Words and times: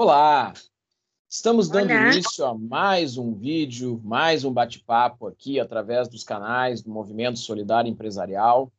Olá! 0.00 0.52
Estamos 1.28 1.68
dando 1.68 1.90
Olá. 1.90 2.12
início 2.12 2.46
a 2.46 2.56
mais 2.56 3.18
um 3.18 3.34
vídeo, 3.34 4.00
mais 4.04 4.44
um 4.44 4.52
bate-papo 4.52 5.26
aqui 5.26 5.58
através 5.58 6.06
dos 6.06 6.22
canais 6.22 6.80
do 6.80 6.88
Movimento 6.88 7.40
Solidário 7.40 7.90
Empresarial. 7.90 8.70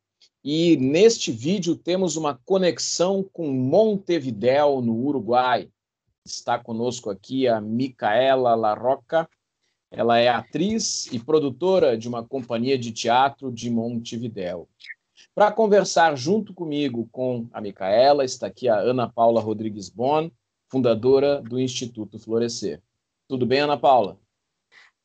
E 0.42 0.78
neste 0.78 1.30
vídeo 1.30 1.76
temos 1.76 2.16
uma 2.16 2.40
conexão 2.46 3.22
com 3.34 3.52
Montevidéu, 3.52 4.80
no 4.80 4.96
Uruguai. 4.96 5.70
Está 6.24 6.58
conosco 6.58 7.10
aqui 7.10 7.50
a 7.50 7.60
Micaela 7.60 8.56
Larroca. 8.56 9.30
Ela 9.92 10.20
é 10.20 10.30
atriz 10.30 11.08
e 11.08 11.20
produtora 11.20 11.98
de 11.98 12.08
uma 12.08 12.26
companhia 12.26 12.78
de 12.78 12.94
teatro 12.94 13.52
de 13.52 13.70
Montevidéu. 13.70 14.70
Para 15.36 15.52
conversar 15.52 16.16
junto 16.16 16.54
comigo 16.54 17.10
com 17.12 17.46
a 17.52 17.60
Micaela, 17.60 18.24
está 18.24 18.48
aqui 18.48 18.70
a 18.70 18.80
Ana 18.80 19.10
Paula 19.10 19.42
Rodrigues 19.42 19.90
Bon, 19.90 20.32
fundadora 20.70 21.42
do 21.42 21.60
Instituto 21.60 22.20
Florescer. 22.20 22.82
Tudo 23.28 23.46
bem, 23.46 23.60
Ana 23.60 23.78
Paula? 23.78 24.20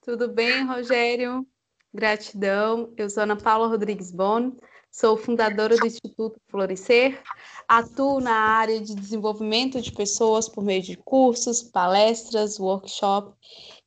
Tudo 0.03 0.29
bem, 0.29 0.67
Rogério. 0.67 1.47
Gratidão. 1.93 2.93
Eu 2.97 3.09
sou 3.09 3.23
Ana 3.23 3.37
Paula 3.37 3.69
Rodrigues 3.69 4.11
Bon, 4.11 4.53
sou 4.91 5.17
fundadora 5.17 5.77
do 5.77 5.87
Instituto 5.87 6.41
Florescer, 6.49 7.23
atuo 7.69 8.21
na 8.21 8.35
área 8.35 8.81
de 8.81 8.95
desenvolvimento 8.95 9.81
de 9.81 9.93
pessoas 9.93 10.49
por 10.49 10.65
meio 10.65 10.83
de 10.83 10.97
cursos, 10.97 11.63
palestras, 11.63 12.59
workshops 12.59 13.35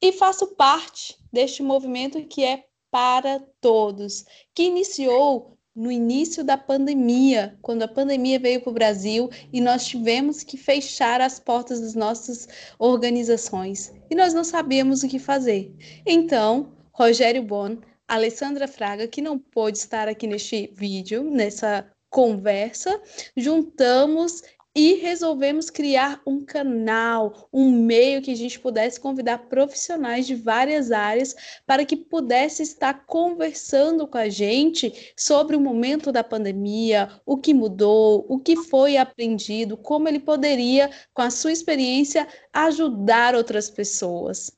e 0.01 0.11
faço 0.11 0.55
parte 0.55 1.17
deste 1.31 1.61
movimento 1.61 2.25
que 2.25 2.43
é 2.43 2.65
para 2.89 3.39
todos, 3.59 4.25
que 4.55 4.63
iniciou 4.63 5.56
no 5.77 5.91
início 5.91 6.43
da 6.43 6.57
pandemia, 6.57 7.55
quando 7.61 7.83
a 7.83 7.87
pandemia 7.87 8.39
veio 8.39 8.59
para 8.59 8.71
o 8.71 8.73
Brasil 8.73 9.29
e 9.53 9.61
nós 9.61 9.85
tivemos 9.85 10.43
que 10.43 10.57
fechar 10.57 11.21
as 11.21 11.39
portas 11.39 11.79
das 11.79 11.93
nossas 11.93 12.47
organizações 12.79 13.93
e 14.09 14.15
nós 14.15 14.33
não 14.33 14.43
sabíamos 14.43 15.03
o 15.03 15.07
que 15.07 15.19
fazer. 15.19 15.71
Então, 16.03 16.71
Rogério 16.91 17.43
Bon, 17.43 17.77
Alessandra 18.07 18.67
Fraga, 18.67 19.07
que 19.07 19.21
não 19.21 19.37
pôde 19.37 19.77
estar 19.77 20.07
aqui 20.07 20.25
neste 20.25 20.73
vídeo, 20.73 21.23
nessa 21.23 21.85
conversa, 22.09 22.99
juntamos 23.35 24.41
e 24.77 24.93
resolvemos 24.93 25.71
criar 25.71 26.21
um 26.23 26.45
canal, 26.45 27.49
um 27.51 27.71
meio 27.71 28.21
que 28.21 28.29
a 28.29 28.35
gente 28.35 28.59
pudesse 28.59 28.99
convidar 28.99 29.39
profissionais 29.49 30.27
de 30.27 30.35
várias 30.35 30.91
áreas 30.91 31.35
para 31.65 31.83
que 31.83 31.95
pudesse 31.95 32.61
estar 32.61 33.07
conversando 33.07 34.07
com 34.07 34.19
a 34.19 34.29
gente 34.29 35.11
sobre 35.17 35.55
o 35.55 35.59
momento 35.59 36.11
da 36.11 36.23
pandemia, 36.23 37.09
o 37.25 37.39
que 37.39 37.55
mudou, 37.55 38.23
o 38.29 38.37
que 38.37 38.55
foi 38.55 38.97
aprendido, 38.97 39.75
como 39.77 40.07
ele 40.07 40.19
poderia, 40.19 40.91
com 41.11 41.23
a 41.23 41.31
sua 41.31 41.51
experiência, 41.51 42.27
ajudar 42.53 43.33
outras 43.33 43.71
pessoas. 43.71 44.51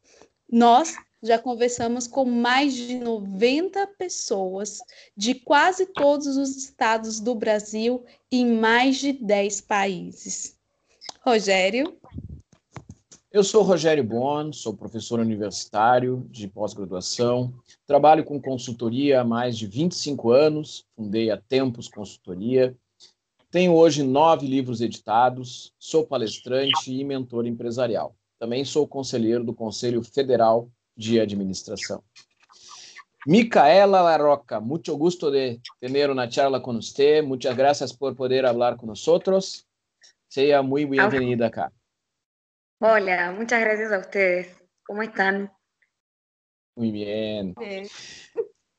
Nós 0.51 0.95
já 1.21 1.37
conversamos 1.37 2.07
com 2.07 2.25
mais 2.25 2.73
de 2.73 2.95
90 2.95 3.85
pessoas 3.97 4.79
de 5.15 5.35
quase 5.35 5.85
todos 5.85 6.37
os 6.37 6.55
estados 6.55 7.19
do 7.19 7.35
Brasil 7.35 8.03
em 8.31 8.45
mais 8.45 8.97
de 8.97 9.13
10 9.13 9.61
países. 9.61 10.57
Rogério? 11.21 11.97
Eu 13.31 13.43
sou 13.43 13.61
Rogério 13.61 14.03
Bon, 14.03 14.51
sou 14.51 14.73
professor 14.73 15.19
universitário 15.19 16.25
de 16.31 16.47
pós-graduação, 16.47 17.53
trabalho 17.85 18.23
com 18.23 18.41
consultoria 18.41 19.21
há 19.21 19.23
mais 19.23 19.55
de 19.55 19.67
25 19.67 20.31
anos, 20.31 20.85
fundei 20.95 21.29
a 21.29 21.37
Tempos 21.37 21.87
Consultoria, 21.87 22.75
tenho 23.51 23.73
hoje 23.75 24.01
nove 24.01 24.47
livros 24.47 24.81
editados, 24.81 25.73
sou 25.77 26.05
palestrante 26.05 26.91
e 26.91 27.03
mentor 27.03 27.45
empresarial. 27.45 28.15
Também 28.39 28.63
sou 28.63 28.87
conselheiro 28.87 29.43
do 29.43 29.53
Conselho 29.53 30.01
Federal 30.01 30.69
de 30.99 31.21
Administração. 31.21 32.03
Micaela 33.25 34.01
Larroca, 34.01 34.59
mucho 34.59 34.95
gusto 34.95 35.31
de 35.31 35.61
tener 35.79 36.09
una 36.09 36.27
charla 36.27 36.61
con 36.61 36.77
usted. 36.77 37.23
Muchas 37.23 37.55
gracias 37.55 37.93
por 37.93 38.15
poder 38.15 38.45
hablar 38.45 38.75
con 38.75 38.89
nosotros. 38.89 39.67
Sea 40.27 40.61
muy 40.61 40.85
bienvenida 40.85 41.47
acá. 41.47 41.71
Hola, 42.79 43.31
muchas 43.31 43.61
gracias 43.61 43.91
a 43.91 43.99
ustedes. 43.99 44.61
¿Cómo 44.83 45.01
están? 45.01 45.51
Muy 46.75 46.91
bien. 46.91 47.53
bien. 47.57 47.87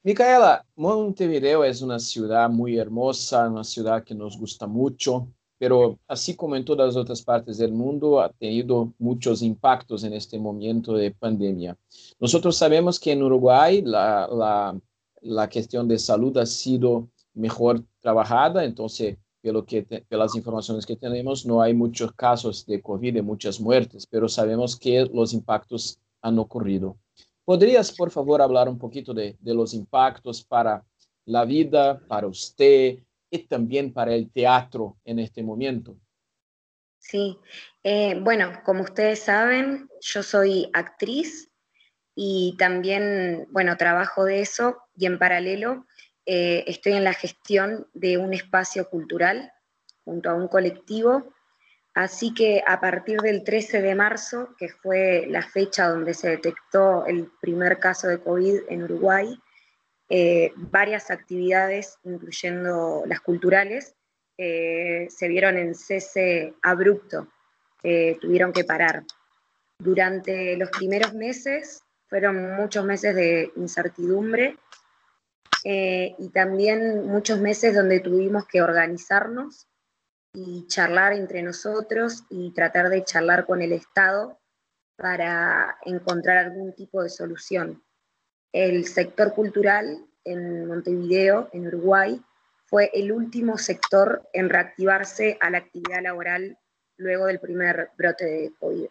Micaela, 0.03 0.65
Montevideo 0.77 1.65
es 1.65 1.83
una 1.83 1.99
ciudad 1.99 2.49
muy 2.49 2.79
hermosa, 2.79 3.49
una 3.49 3.65
ciudad 3.65 4.03
que 4.03 4.15
nos 4.15 4.39
gusta 4.39 4.67
mucho. 4.67 5.29
Pero 5.61 5.99
así 6.09 6.35
como 6.35 6.57
en 6.57 6.65
todas 6.65 6.87
las 6.87 6.97
otras 6.97 7.21
partes 7.21 7.59
del 7.59 7.71
mundo, 7.71 8.19
ha 8.19 8.31
tenido 8.31 8.95
muchos 8.99 9.43
impactos 9.43 10.05
en 10.05 10.15
este 10.15 10.39
momento 10.39 10.95
de 10.95 11.11
pandemia. 11.11 11.77
Nosotros 12.19 12.57
sabemos 12.57 12.99
que 12.99 13.13
en 13.13 13.23
Uruguay 13.23 13.83
la, 13.83 14.27
la, 14.33 14.81
la 15.21 15.51
cuestión 15.51 15.87
de 15.87 15.99
salud 15.99 16.35
ha 16.39 16.47
sido 16.47 17.11
mejor 17.35 17.85
trabajada, 18.01 18.65
entonces, 18.65 19.19
pelo 19.43 19.67
que 19.67 19.83
pelas 19.83 20.35
informaciones 20.35 20.87
que 20.87 20.97
tenemos, 20.97 21.45
no 21.45 21.61
hay 21.61 21.75
muchos 21.75 22.11
casos 22.15 22.65
de 22.65 22.81
COVID 22.81 23.17
y 23.17 23.23
muchas 23.23 23.61
muertes, 23.61 24.07
pero 24.07 24.31
sabemos 24.31 24.79
que 24.79 25.11
los 25.13 25.35
impactos 25.35 26.01
han 26.23 26.39
ocurrido. 26.39 26.97
¿Podrías, 27.45 27.93
por 27.93 28.11
favor, 28.11 28.41
hablar 28.41 28.67
un 28.67 28.79
poquito 28.79 29.13
de, 29.13 29.37
de 29.39 29.53
los 29.53 29.75
impactos 29.75 30.43
para 30.43 30.83
la 31.27 31.45
vida, 31.45 32.01
para 32.09 32.27
usted, 32.27 33.01
y 33.31 33.47
también 33.47 33.93
para 33.93 34.15
el 34.15 34.31
teatro 34.31 34.99
en 35.05 35.19
este 35.19 35.43
momento. 35.43 35.97
Sí, 36.99 37.39
eh, 37.83 38.19
bueno, 38.21 38.61
como 38.65 38.83
ustedes 38.83 39.21
saben, 39.21 39.89
yo 40.01 40.23
soy 40.23 40.69
actriz 40.75 41.51
y 42.15 42.57
también, 42.59 43.47
bueno, 43.51 43.77
trabajo 43.77 44.25
de 44.25 44.41
eso 44.41 44.77
y 44.97 45.07
en 45.07 45.19
paralelo 45.19 45.87
eh, 46.27 46.65
estoy 46.67 46.93
en 46.93 47.05
la 47.05 47.15
gestión 47.15 47.89
de 47.95 48.19
un 48.19 48.35
espacio 48.35 48.89
cultural 48.91 49.51
junto 50.05 50.31
a 50.31 50.35
un 50.35 50.49
colectivo. 50.49 51.33
Así 51.95 52.35
que 52.35 52.63
a 52.67 52.81
partir 52.81 53.21
del 53.21 53.43
13 53.43 53.81
de 53.83 53.95
marzo, 53.95 54.55
que 54.59 54.69
fue 54.69 55.27
la 55.29 55.43
fecha 55.43 55.89
donde 55.89 56.15
se 56.15 56.29
detectó 56.29 57.07
el 57.07 57.31
primer 57.41 57.79
caso 57.79 58.07
de 58.09 58.21
COVID 58.21 58.61
en 58.69 58.83
Uruguay, 58.85 59.41
eh, 60.11 60.53
varias 60.57 61.11
actividades, 61.11 61.99
incluyendo 62.05 63.05
las 63.07 63.21
culturales, 63.21 63.95
eh, 64.37 65.07
se 65.09 65.29
vieron 65.29 65.57
en 65.57 65.75
cese 65.75 66.55
abrupto, 66.63 67.29
tuvieron 68.21 68.53
que 68.53 68.65
parar. 68.65 69.05
Durante 69.79 70.57
los 70.59 70.69
primeros 70.71 71.15
meses 71.15 71.83
fueron 72.07 72.57
muchos 72.57 72.85
meses 72.85 73.15
de 73.15 73.51
incertidumbre 73.57 74.59
eh, 75.65 76.15
y 76.19 76.29
también 76.31 77.07
muchos 77.07 77.39
meses 77.39 77.75
donde 77.75 78.01
tuvimos 78.01 78.47
que 78.47 78.61
organizarnos 78.61 79.69
y 80.35 80.67
charlar 80.67 81.13
entre 81.13 81.43
nosotros 81.43 82.25
y 82.29 82.53
tratar 82.53 82.89
de 82.89 83.05
charlar 83.05 83.47
con 83.47 83.63
el 83.63 83.73
Estado 83.73 84.39
para 84.97 85.79
encontrar 85.85 86.39
algún 86.39 86.75
tipo 86.75 87.03
de 87.03 87.09
solución 87.09 87.83
el 88.53 88.87
sector 88.87 89.35
cultural 89.35 90.05
en 90.25 90.67
Montevideo, 90.67 91.49
en 91.53 91.67
Uruguay, 91.67 92.23
fue 92.67 92.91
el 92.95 93.11
último 93.11 93.59
sector 93.59 94.29
en 94.33 94.49
reactivarse 94.49 95.37
a 95.41 95.51
la 95.51 95.59
actividad 95.59 96.03
laboral 96.03 96.57
luego 96.97 97.27
del 97.27 97.41
primer 97.41 97.91
brote 97.97 98.25
de 98.25 98.53
COVID. 98.61 98.87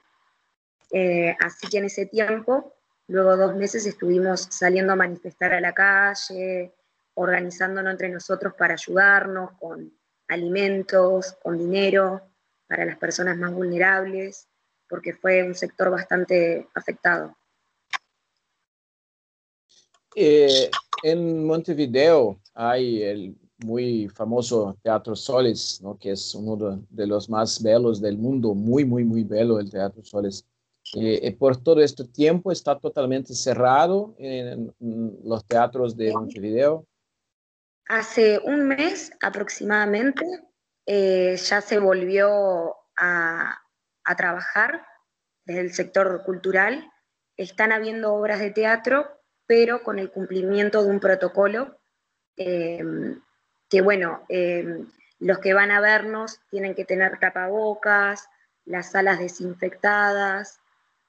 Eh, 0.91 1.35
así 1.39 1.67
que 1.67 1.77
en 1.77 1.85
ese 1.85 2.05
tiempo, 2.07 2.73
luego 3.07 3.37
dos 3.37 3.55
meses, 3.55 3.85
estuvimos 3.85 4.47
saliendo 4.49 4.93
a 4.93 4.97
manifestar 4.97 5.53
a 5.53 5.61
la 5.61 5.73
calle, 5.73 6.73
organizándonos 7.13 7.91
entre 7.91 8.09
nosotros 8.09 8.53
para 8.55 8.73
ayudarnos 8.73 9.51
con 9.59 9.93
alimentos, 10.27 11.37
con 11.41 11.57
dinero, 11.57 12.21
para 12.67 12.85
las 12.85 12.97
personas 12.97 13.37
más 13.37 13.51
vulnerables, 13.51 14.47
porque 14.87 15.13
fue 15.13 15.43
un 15.43 15.55
sector 15.55 15.89
bastante 15.89 16.67
afectado. 16.73 17.35
Eh, 20.15 20.69
en 21.03 21.45
Montevideo 21.45 22.39
hay 22.53 23.03
el 23.03 23.35
muy 23.59 24.07
famoso 24.09 24.77
Teatro 24.81 25.15
Soles, 25.15 25.81
¿no? 25.81 25.97
que 25.97 26.11
es 26.11 26.33
uno 26.33 26.85
de, 26.89 27.07
los 27.07 27.29
más 27.29 27.61
belos 27.61 28.01
del 28.01 28.17
mundo, 28.17 28.53
muy, 28.53 28.85
muy, 28.85 29.03
muy 29.03 29.23
bello 29.23 29.59
el 29.59 29.69
Teatro 29.69 30.03
Soles. 30.03 30.45
Eh, 30.95 31.19
eh, 31.21 31.35
por 31.35 31.57
todo 31.57 31.81
este 31.81 32.05
tiempo 32.05 32.51
está 32.51 32.79
totalmente 32.79 33.35
cerrado 33.35 34.15
en, 34.17 34.73
los 35.23 35.45
teatros 35.45 35.95
de 35.95 36.11
Montevideo. 36.11 36.85
Hace 37.87 38.39
un 38.39 38.67
mes 38.67 39.11
aproximadamente 39.21 40.25
ya 40.87 41.61
se 41.61 41.77
volvió 41.77 42.75
a, 42.97 43.55
a 44.03 44.15
trabajar 44.15 44.83
desde 45.45 45.61
el 45.61 45.73
sector 45.73 46.23
cultural. 46.23 46.91
Están 47.37 47.71
habiendo 47.71 48.13
obras 48.13 48.39
de 48.39 48.49
teatro, 48.49 49.18
pero 49.49 49.81
con 49.81 49.97
el 49.97 50.11
cumplimiento 50.11 50.83
de 50.83 50.91
un 50.91 50.99
protocolo 50.99 51.79
eh, 52.37 52.83
que, 53.67 53.81
bueno, 53.81 54.23
eh, 54.29 54.85
los 55.17 55.39
que 55.39 55.55
van 55.55 55.71
a 55.71 55.81
vernos 55.81 56.39
tienen 56.51 56.75
que 56.75 56.85
tener 56.85 57.17
tapabocas, 57.17 58.29
las 58.65 58.91
salas 58.91 59.17
desinfectadas, 59.17 60.59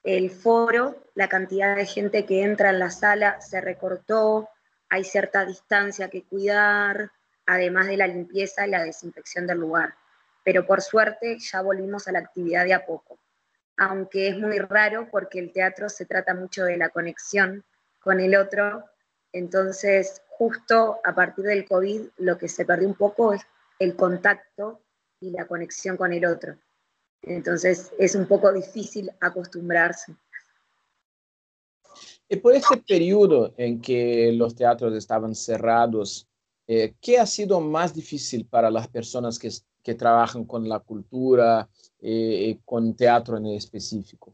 el 0.03 0.31
foro, 0.31 1.05
la 1.15 1.29
cantidad 1.29 1.77
de 1.77 1.85
gente 1.85 2.25
que 2.25 2.43
entra 2.43 2.71
en 2.71 2.79
la 2.79 2.91
sala 2.91 3.43
se 3.43 3.61
recortó, 3.61 4.49
hay 4.89 5.05
cierta 5.05 5.45
distancia 5.45 6.09
que 6.09 6.25
cuidar, 6.25 7.11
además 7.45 7.89
de 7.89 7.99
la 7.99 8.07
limpieza 8.07 8.67
y 8.67 8.71
la 8.71 8.85
desinfección 8.85 9.47
del 9.47 9.59
lugar. 9.59 9.97
Pero 10.45 10.65
por 10.65 10.81
suerte 10.81 11.37
ya 11.39 11.61
volvimos 11.61 12.09
a 12.09 12.13
la 12.13 12.21
actividad 12.21 12.65
de 12.65 12.73
a 12.73 12.87
poco, 12.87 13.19
aunque 13.77 14.29
es 14.29 14.39
muy 14.39 14.59
raro 14.61 15.09
porque 15.11 15.41
el 15.41 15.53
teatro 15.53 15.91
se 15.91 16.07
trata 16.07 16.33
mucho 16.33 16.65
de 16.65 16.79
la 16.79 16.89
conexión 16.89 17.67
con 18.01 18.21
el 18.21 18.35
otro, 18.37 18.85
entonces 19.33 20.23
justo 20.29 20.99
a 21.05 21.15
partir 21.15 21.45
del 21.45 21.67
COVID 21.67 22.03
lo 22.19 22.39
que 22.39 22.49
se 22.49 22.65
perdió 22.65 22.89
un 22.89 22.95
poco 22.95 23.33
es 23.35 23.43
el 23.79 23.95
contacto 23.95 24.81
y 25.21 25.31
la 25.31 25.47
conexión 25.47 25.97
con 25.97 26.13
el 26.13 26.25
otro. 26.25 26.57
Entonces 27.23 27.93
es 27.99 28.15
un 28.15 28.27
poco 28.27 28.53
difícil 28.53 29.11
acostumbrarse. 29.21 30.15
Y 32.29 32.37
por 32.37 32.55
este 32.55 32.77
periodo 32.79 33.53
en 33.57 33.81
que 33.81 34.33
los 34.33 34.55
teatros 34.55 34.95
estaban 34.95 35.35
cerrados, 35.35 36.29
eh, 36.67 36.95
¿qué 37.01 37.19
ha 37.19 37.27
sido 37.27 37.61
más 37.61 37.93
difícil 37.93 38.47
para 38.47 38.71
las 38.71 38.89
personas 38.89 39.39
que, 39.39 39.51
trabajan 39.97 40.45
con 40.45 40.69
la 40.69 40.79
cultura, 40.79 41.69
eh, 42.01 42.61
con 42.65 42.95
teatro 42.95 43.37
en 43.37 43.47
específico? 43.47 44.33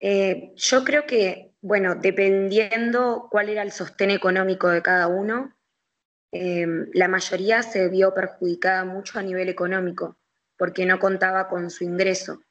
Eh, 0.00 0.52
yo 0.56 0.84
creo 0.84 1.06
que, 1.06 1.52
bueno, 1.60 1.94
dependiendo 1.94 3.28
cuál 3.30 3.48
era 3.48 3.62
el 3.62 3.72
sostén 3.72 4.10
económico 4.10 4.68
de 4.68 4.82
cada 4.82 5.08
uno, 5.08 5.54
la 6.32 7.08
mayoría 7.08 7.60
se 7.64 7.88
vio 7.88 8.14
perjudicada 8.14 8.84
mucho 8.84 9.18
a 9.18 9.22
nivel 9.22 9.48
económico 9.48 10.16
porque 10.60 10.84
no 10.84 10.98
contaba 10.98 11.48
con 11.48 11.70
su 11.70 11.84
ingreso. 11.84 12.42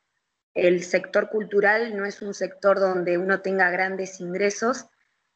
El 0.56 0.84
sector 0.84 1.30
cultural 1.30 1.96
no 1.96 2.06
es 2.06 2.24
un 2.24 2.34
sector 2.34 2.80
donde 2.80 3.20
uno 3.20 3.42
tenga 3.42 3.70
grandes 3.70 4.20
ingresos, 4.20 4.88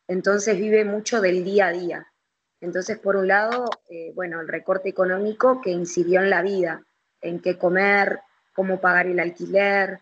entonces 0.08 0.58
vive 0.58 0.84
mucho 0.84 1.22
del 1.22 1.44
día 1.44 1.68
a 1.68 1.72
día. 1.72 2.08
Entonces, 2.62 2.98
por 2.98 3.16
un 3.16 3.28
lado, 3.28 3.66
eh, 3.92 4.12
bueno, 4.16 4.42
el 4.42 4.48
recorte 4.48 4.90
económico 4.90 5.62
que 5.62 5.70
incidió 5.70 6.22
en 6.22 6.32
la 6.32 6.42
vida, 6.42 6.84
en 7.22 7.42
qué 7.42 7.60
comer, 7.60 8.22
cómo 8.56 8.82
pagar 8.82 9.06
el 9.06 9.20
alquiler, 9.20 10.00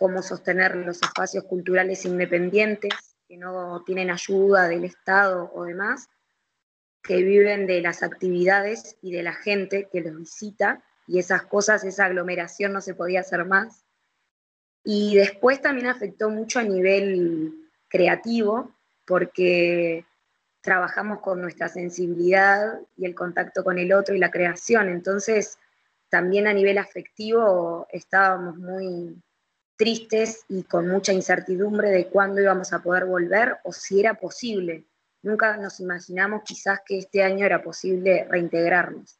cómo 0.00 0.22
sostener 0.22 0.76
los 0.76 1.02
espacios 1.02 1.44
culturales 1.44 2.06
independientes 2.06 2.90
que 3.28 3.36
no 3.36 3.84
tienen 3.84 4.10
ayuda 4.10 4.66
del 4.66 4.84
Estado 4.84 5.52
o 5.54 5.64
demás, 5.64 6.08
que 7.02 7.16
viven 7.16 7.66
de 7.66 7.82
las 7.82 8.02
actividades 8.02 8.96
y 9.02 9.12
de 9.12 9.22
la 9.22 9.34
gente 9.34 9.90
que 9.92 10.00
los 10.00 10.16
visita 10.16 10.82
y 11.06 11.18
esas 11.18 11.42
cosas, 11.42 11.84
esa 11.84 12.06
aglomeración 12.06 12.72
no 12.72 12.80
se 12.80 12.94
podía 12.94 13.20
hacer 13.20 13.44
más. 13.44 13.84
Y 14.82 15.16
después 15.16 15.60
también 15.60 15.88
afectó 15.88 16.30
mucho 16.30 16.60
a 16.60 16.62
nivel 16.62 17.68
creativo, 17.88 18.74
porque 19.06 20.06
trabajamos 20.62 21.20
con 21.20 21.42
nuestra 21.42 21.68
sensibilidad 21.68 22.80
y 22.96 23.04
el 23.04 23.14
contacto 23.14 23.62
con 23.62 23.78
el 23.78 23.92
otro 23.92 24.14
y 24.14 24.18
la 24.18 24.30
creación. 24.30 24.88
Entonces, 24.88 25.58
también 26.08 26.46
a 26.46 26.54
nivel 26.54 26.78
afectivo 26.78 27.86
estábamos 27.90 28.56
muy 28.56 29.20
tristes 29.80 30.44
y 30.50 30.62
con 30.64 30.88
mucha 30.88 31.10
incertidumbre 31.10 31.88
de 31.88 32.08
cuándo 32.08 32.38
íbamos 32.38 32.70
a 32.74 32.82
poder 32.82 33.06
volver 33.06 33.56
o 33.64 33.72
si 33.72 33.98
era 33.98 34.12
posible. 34.12 34.84
Nunca 35.22 35.56
nos 35.56 35.80
imaginamos 35.80 36.42
quizás 36.44 36.80
que 36.86 36.98
este 36.98 37.22
año 37.22 37.46
era 37.46 37.62
posible 37.62 38.26
reintegrarnos. 38.28 39.16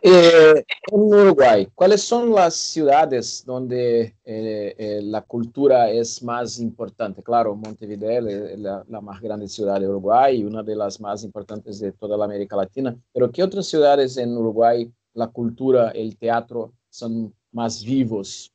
Eh, 0.00 0.64
en 0.90 1.00
Uruguay, 1.00 1.68
¿cuáles 1.74 2.00
son 2.00 2.32
las 2.32 2.54
ciudades 2.54 3.44
donde 3.44 4.14
eh, 4.24 4.74
eh, 4.78 5.00
la 5.02 5.20
cultura 5.20 5.90
es 5.90 6.22
más 6.22 6.58
importante? 6.58 7.22
Claro, 7.22 7.54
Montevideo 7.54 8.26
es 8.26 8.58
la, 8.58 8.84
la, 8.88 9.00
más 9.02 9.20
grande 9.20 9.48
ciudad 9.48 9.80
de 9.80 9.88
Uruguay 9.88 10.40
y 10.40 10.44
una 10.44 10.62
de 10.62 10.76
las 10.76 10.98
más 10.98 11.24
importantes 11.24 11.78
de 11.78 11.92
toda 11.92 12.16
la 12.16 12.24
América 12.24 12.56
Latina, 12.56 12.96
pero 13.12 13.30
¿qué 13.30 13.42
otras 13.42 13.66
ciudades 13.66 14.16
en 14.16 14.34
Uruguay 14.34 14.90
la 15.12 15.28
cultura, 15.28 15.90
el 15.90 16.16
teatro 16.16 16.72
son 16.94 17.34
más 17.50 17.84
vivos? 17.84 18.54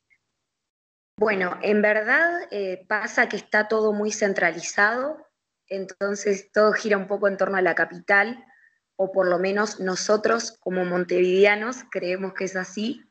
Bueno, 1.18 1.58
en 1.62 1.82
verdad 1.82 2.48
pasa 2.88 3.28
que 3.28 3.36
está 3.36 3.68
todo 3.68 3.92
muy 3.92 4.10
centralizado, 4.10 5.18
entonces 5.68 6.50
todo 6.50 6.72
gira 6.72 6.96
un 6.96 7.06
poco 7.06 7.28
en 7.28 7.36
torno 7.36 7.58
a 7.58 7.62
la 7.62 7.74
capital 7.74 8.42
o 8.96 9.12
por 9.12 9.28
lo 9.28 9.38
menos 9.38 9.80
nosotros 9.80 10.56
como 10.60 10.86
montevideanos 10.86 11.84
creemos 11.90 12.32
que 12.32 12.44
es 12.44 12.56
así, 12.56 13.02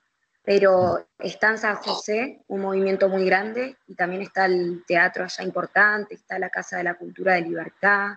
pero 0.44 1.08
está 1.20 1.52
en 1.52 1.58
San 1.60 1.76
José 1.76 2.44
un 2.48 2.62
movimiento 2.62 3.08
muy 3.08 3.24
grande 3.26 3.78
y 3.86 3.94
también 3.94 4.24
está 4.24 4.46
el 4.46 4.84
teatro 4.88 5.24
allá 5.24 5.44
importante, 5.44 6.16
está 6.16 6.40
la 6.40 6.50
Casa 6.50 6.78
de 6.78 6.86
la 6.86 6.96
Cultura 6.96 7.36
de 7.36 7.42
Libertad, 7.42 8.14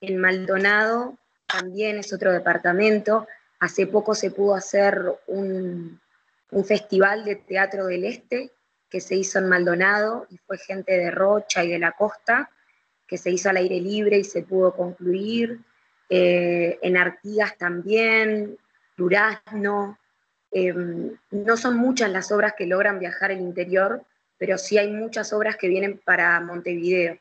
en 0.00 0.18
Maldonado 0.18 1.16
también 1.46 1.98
es 1.98 2.12
otro 2.12 2.32
departamento, 2.32 3.28
hace 3.60 3.86
poco 3.86 4.16
se 4.16 4.32
pudo 4.32 4.56
hacer 4.56 5.00
un, 5.28 6.00
un 6.50 6.64
festival 6.64 7.24
de 7.24 7.36
teatro 7.36 7.86
del 7.86 8.04
Este 8.04 8.52
que 8.88 9.00
se 9.00 9.16
hizo 9.16 9.38
en 9.38 9.48
Maldonado 9.48 10.26
y 10.30 10.38
fue 10.38 10.58
gente 10.58 10.96
de 10.96 11.10
Rocha 11.10 11.64
y 11.64 11.70
de 11.70 11.78
la 11.78 11.92
costa, 11.92 12.50
que 13.06 13.18
se 13.18 13.30
hizo 13.30 13.50
al 13.50 13.56
aire 13.56 13.80
libre 13.80 14.18
y 14.18 14.24
se 14.24 14.42
pudo 14.42 14.74
concluir. 14.74 15.60
Eh, 16.08 16.78
en 16.82 16.96
Artigas 16.96 17.56
también, 17.56 18.56
Durazno. 18.96 19.98
Em, 20.50 21.16
no 21.30 21.56
son 21.56 21.76
muchas 21.76 22.10
las 22.10 22.30
obras 22.32 22.54
que 22.56 22.66
logran 22.66 22.98
viajar 22.98 23.32
al 23.32 23.40
interior, 23.40 24.02
pero 24.38 24.56
sí 24.56 24.78
hay 24.78 24.90
muchas 24.90 25.32
obras 25.32 25.56
que 25.56 25.68
vienen 25.68 26.00
para 26.04 26.40
Montevideo. 26.40 27.18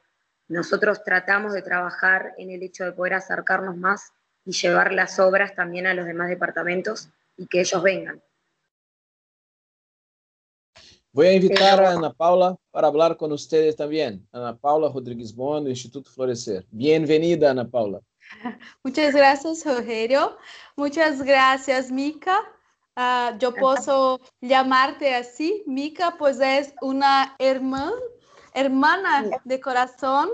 Nosotros 0.48 1.04
tratamos 1.04 1.54
de 1.54 1.64
trabajar 1.64 2.34
en 2.38 2.52
el 2.52 2.62
hecho 2.62 2.86
de 2.86 2.92
poder 2.92 3.16
acercarnos 3.16 3.76
más 3.76 4.14
y 4.46 4.52
llevar 4.52 4.94
las 4.94 5.20
obras 5.20 5.56
también 5.56 5.88
a 5.88 5.96
los 5.96 6.06
demás 6.06 6.30
departamentos 6.30 7.10
y 7.36 7.48
que 7.48 7.62
ellos 7.62 7.82
vengan. 7.82 8.22
Voy 11.16 11.28
a 11.28 11.34
invitar 11.36 11.82
a 11.82 11.92
Ana 11.92 12.12
Paula 12.12 12.58
para 12.72 12.88
hablar 12.90 13.16
con 13.16 13.32
ustedes 13.32 13.78
también. 13.78 14.28
Ana 14.34 14.54
Paula 14.54 14.90
Rodríguez 14.94 15.34
Bon, 15.34 15.66
Instituto 15.66 16.12
Florecer. 16.12 16.66
Bienvenida, 16.72 17.52
Ana 17.52 17.66
Paula. 17.66 18.02
Muchas 18.84 19.16
gracias, 19.16 19.66
Rogerio. 19.66 20.36
Muchas 20.76 21.22
gracias, 21.22 21.90
Mica. 21.90 22.42
Uh, 22.98 23.38
yo 23.40 23.54
puedo 23.56 24.20
llamarte 24.42 25.16
así, 25.16 25.64
Mica, 25.66 26.18
pues 26.20 26.42
es 26.42 26.74
una 26.82 27.34
hermana, 27.40 27.94
hermana 28.54 29.30
de 29.46 29.62
corazón. 29.62 30.28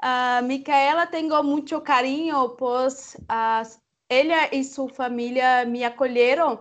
Uh, 0.00 0.44
Micaela, 0.44 1.10
tengo 1.10 1.42
mucho 1.42 1.82
cariño, 1.82 2.54
pues 2.56 3.16
uh, 3.28 3.68
ella 4.08 4.48
y 4.52 4.62
su 4.62 4.88
familia 4.88 5.64
me 5.66 5.84
acogieron 5.84 6.60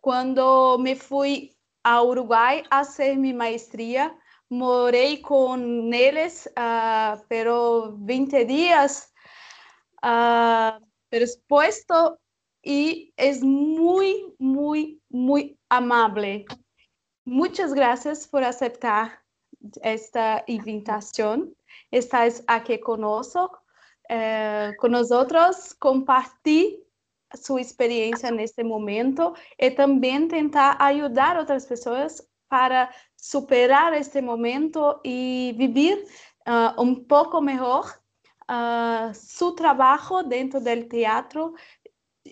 cuando 0.00 0.78
me 0.80 0.96
fui 0.96 1.57
a 1.82 2.02
Uruguay 2.02 2.62
a 2.70 2.80
hacer 2.80 3.16
mi 3.16 3.32
maestría. 3.32 4.16
Morei 4.50 5.20
con 5.20 5.92
ellos, 5.92 6.48
pero 7.28 7.94
20 7.98 8.44
días 8.46 9.12
uh, 10.02 10.82
expuesto 11.10 12.18
y 12.62 13.12
es 13.16 13.42
muy, 13.42 14.34
muy, 14.38 15.00
muy 15.10 15.58
amable. 15.68 16.46
Muchas 17.24 17.74
gracias 17.74 18.26
por 18.26 18.42
aceptar 18.42 19.22
esta 19.82 20.44
invitación. 20.46 21.54
Estás 21.90 22.42
aquí 22.46 22.80
con 22.80 23.02
nosotros, 23.02 23.60
eh, 24.08 24.72
con 24.78 24.92
nosotros, 24.92 25.74
su 27.34 27.58
experiencia 27.58 28.28
en 28.28 28.40
este 28.40 28.64
momento 28.64 29.34
y 29.58 29.70
también 29.70 30.28
tentar 30.28 30.76
ayudar 30.78 31.36
a 31.36 31.42
otras 31.42 31.66
personas 31.66 32.28
para 32.48 32.90
superar 33.16 33.94
este 33.94 34.22
momento 34.22 35.00
y 35.04 35.52
vivir 35.56 36.04
uh, 36.46 36.80
un 36.80 37.06
poco 37.06 37.42
mejor 37.42 37.84
uh, 38.48 39.12
su 39.14 39.54
trabajo 39.54 40.22
dentro 40.22 40.60
del 40.60 40.88
teatro 40.88 41.54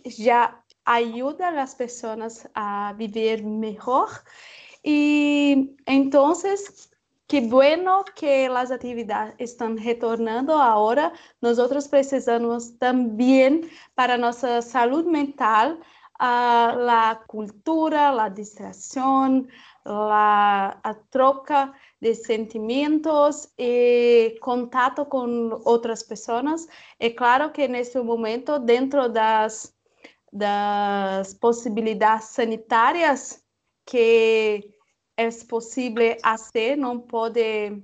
ya 0.05 0.65
ayuda 0.85 1.49
a 1.49 1.53
las 1.53 1.75
personas 1.75 2.49
a 2.55 2.95
vivir 2.97 3.45
mejor. 3.45 4.09
Y 4.83 5.77
entonces, 5.85 6.91
qué 7.27 7.41
bueno 7.41 8.05
que 8.15 8.49
las 8.49 8.71
actividades 8.71 9.35
están 9.39 9.79
retornando 9.79 10.55
ahora. 10.55 11.13
Nosotros 11.41 11.89
precisamos 11.89 12.79
también 12.79 13.69
para 13.95 14.17
nuestra 14.17 14.63
salud 14.63 15.05
mental 15.07 15.81
uh, 16.21 16.79
la 16.79 17.23
cultura, 17.27 18.13
la 18.13 18.31
distracción, 18.31 19.49
la 19.85 20.81
troca 21.11 21.73
de 22.01 22.15
sentimientos 22.15 23.53
y 23.57 24.39
contacto 24.41 25.09
con 25.09 25.57
otras 25.65 26.05
personas. 26.05 26.69
Es 26.99 27.15
claro 27.15 27.53
que 27.53 27.65
en 27.65 27.75
este 27.77 28.01
momento, 28.03 28.59
dentro 28.59 29.09
das, 29.09 29.75
das 30.31 31.35
possibilidades 31.37 32.27
sanitárias 32.27 33.45
que 33.85 34.76
é 35.17 35.29
possível 35.49 36.17
fazer, 36.23 36.77
não 36.77 37.01
pode 37.01 37.83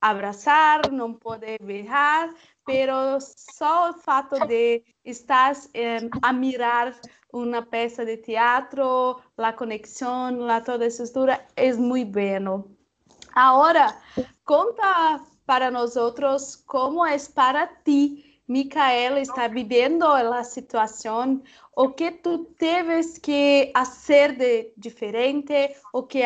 abraçar, 0.00 0.90
não 0.90 1.14
pode 1.14 1.58
beijar, 1.62 2.34
pero 2.64 3.18
só 3.20 3.90
o 3.90 3.94
fato 3.94 4.38
de 4.46 4.82
estar 5.04 5.54
eh, 5.72 6.08
a 6.22 6.32
mirar 6.32 6.94
uma 7.32 7.62
peça 7.62 8.04
de 8.04 8.18
teatro, 8.18 9.20
a 9.36 9.52
conexão, 9.52 10.48
a 10.48 10.60
toda 10.60 10.84
a 10.84 10.88
estrutura 10.88 11.46
é 11.56 11.72
muito 11.72 12.12
bueno. 12.12 12.76
Agora, 13.34 13.96
conta 14.44 15.20
para 15.46 15.70
nós 15.70 15.96
outros 15.96 16.56
como 16.56 17.04
é 17.04 17.16
para 17.34 17.66
ti, 17.66 18.33
Micaela, 18.46 19.20
estar 19.20 19.48
vivendo 19.48 20.04
a 20.04 20.44
situação, 20.44 21.42
o 21.74 21.88
que 21.90 22.10
tu 22.10 22.44
teves 22.58 23.18
que 23.18 23.72
fazer 23.74 24.36
de 24.36 24.72
diferente, 24.76 25.74
o 25.92 26.02
que 26.02 26.22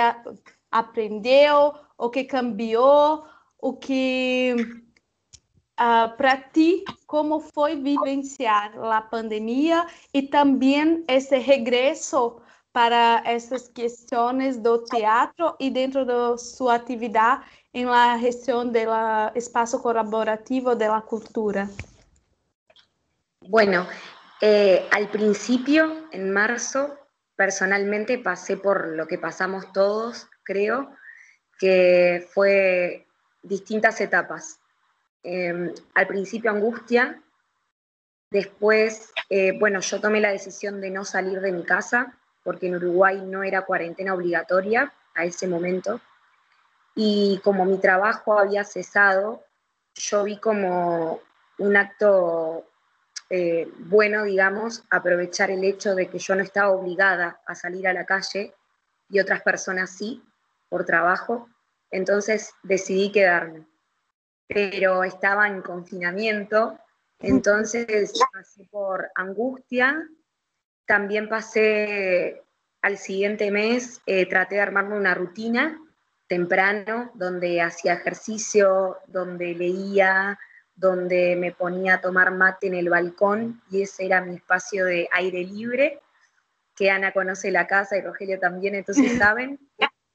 aprendeu, 0.70 1.74
o 1.96 2.10
que 2.10 2.24
cambiou, 2.24 3.24
o 3.60 3.72
que 3.74 4.54
uh, 5.78 6.16
para 6.16 6.36
ti, 6.36 6.84
como 7.06 7.38
foi 7.38 7.76
vivenciar 7.76 8.76
a 8.78 9.00
pandemia 9.00 9.86
e 10.12 10.22
também 10.22 11.04
esse 11.06 11.38
regresso 11.38 12.40
para 12.72 13.22
essas 13.24 13.68
questões 13.68 14.58
do 14.58 14.78
teatro 14.78 15.54
e 15.58 15.70
dentro 15.70 16.04
da 16.04 16.36
sua 16.36 16.74
atividade 16.74 17.44
em 17.72 17.86
la 17.86 18.18
gestión 18.18 18.72
del 18.72 18.90
espacio 19.34 19.78
colaborativo 19.80 20.74
de 20.74 20.88
la 20.88 21.00
cultura? 21.00 21.68
Bueno, 23.48 23.88
eh, 24.42 24.86
al 24.90 25.08
principio, 25.08 26.06
en 26.12 26.30
marzo, 26.34 26.98
personalmente 27.34 28.18
pasé 28.18 28.58
por 28.58 28.88
lo 28.88 29.06
que 29.06 29.16
pasamos 29.16 29.72
todos, 29.72 30.28
creo, 30.42 30.94
que 31.58 32.28
fue 32.34 33.06
distintas 33.42 34.02
etapas. 34.02 34.60
Em, 35.22 35.72
al 35.94 36.06
principio 36.06 36.50
angustia, 36.50 37.22
después, 38.30 39.14
eh, 39.30 39.58
bueno, 39.58 39.80
yo 39.80 39.98
tomé 39.98 40.20
la 40.20 40.30
decisión 40.30 40.82
de 40.82 40.90
no 40.90 41.06
salir 41.06 41.40
de 41.40 41.52
mi 41.52 41.64
casa, 41.64 42.18
porque 42.44 42.66
en 42.66 42.74
Uruguay 42.74 43.22
no 43.24 43.42
era 43.44 43.64
cuarentena 43.64 44.12
obligatoria 44.12 44.92
a 45.14 45.24
ese 45.24 45.48
momento, 45.48 46.02
y 46.94 47.40
como 47.42 47.64
mi 47.64 47.78
trabajo 47.78 48.38
había 48.38 48.64
cesado, 48.64 49.42
yo 49.94 50.24
vi 50.24 50.38
como 50.38 51.22
un 51.56 51.76
acto 51.78 52.66
eh, 53.30 53.70
bueno, 53.78 54.24
digamos, 54.24 54.84
aprovechar 54.90 55.50
el 55.50 55.64
hecho 55.64 55.94
de 55.94 56.08
que 56.08 56.18
yo 56.18 56.34
no 56.34 56.42
estaba 56.42 56.70
obligada 56.70 57.40
a 57.46 57.54
salir 57.54 57.86
a 57.86 57.92
la 57.92 58.06
calle 58.06 58.54
y 59.10 59.20
otras 59.20 59.42
personas 59.42 59.90
sí, 59.90 60.22
por 60.68 60.84
trabajo, 60.84 61.48
entonces 61.90 62.52
decidí 62.62 63.12
quedarme. 63.12 63.66
Pero 64.46 65.04
estaba 65.04 65.46
en 65.46 65.60
confinamiento, 65.60 66.78
entonces 67.18 68.12
pasé 68.32 68.64
por 68.70 69.10
angustia, 69.14 70.08
también 70.86 71.28
pasé 71.28 72.42
al 72.80 72.96
siguiente 72.96 73.50
mes, 73.50 74.00
eh, 74.06 74.26
traté 74.26 74.56
de 74.56 74.62
armarme 74.62 74.96
una 74.96 75.14
rutina 75.14 75.78
temprano, 76.28 77.10
donde 77.14 77.60
hacía 77.60 77.94
ejercicio, 77.94 78.98
donde 79.06 79.54
leía, 79.54 80.38
donde 80.78 81.34
me 81.34 81.50
ponía 81.50 81.94
a 81.94 82.00
tomar 82.00 82.30
mate 82.30 82.68
en 82.68 82.74
el 82.74 82.88
balcón 82.88 83.60
y 83.68 83.82
ese 83.82 84.06
era 84.06 84.20
mi 84.20 84.36
espacio 84.36 84.84
de 84.84 85.08
aire 85.12 85.42
libre, 85.42 86.00
que 86.76 86.90
Ana 86.90 87.12
conoce 87.12 87.50
la 87.50 87.66
casa 87.66 87.96
y 87.96 88.00
Rogelio 88.00 88.38
también, 88.38 88.76
entonces 88.76 89.18
saben, 89.18 89.58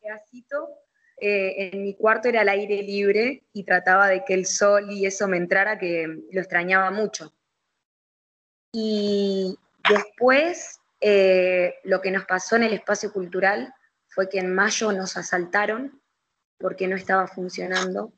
pedacito 0.01 0.69
eh, 1.17 1.69
en 1.73 1.83
mi 1.83 1.95
cuarto 1.95 2.29
era 2.29 2.41
el 2.41 2.49
aire 2.49 2.81
libre 2.81 3.43
y 3.51 3.63
trataba 3.63 4.07
de 4.07 4.23
que 4.25 4.33
el 4.33 4.45
sol 4.45 4.89
y 4.89 5.05
eso 5.05 5.27
me 5.27 5.37
entrara, 5.37 5.77
que 5.77 6.07
lo 6.31 6.39
extrañaba 6.39 6.91
mucho. 6.91 7.33
Y 8.71 9.57
después, 9.89 10.79
eh, 11.01 11.75
lo 11.83 12.01
que 12.01 12.11
nos 12.11 12.25
pasó 12.25 12.55
en 12.55 12.63
el 12.63 12.73
espacio 12.73 13.11
cultural 13.11 13.73
fue 14.07 14.29
que 14.29 14.39
en 14.39 14.55
mayo 14.55 14.91
nos 14.93 15.17
asaltaron 15.17 16.01
porque 16.57 16.87
no 16.87 16.95
estaba 16.95 17.27
funcionando. 17.27 18.13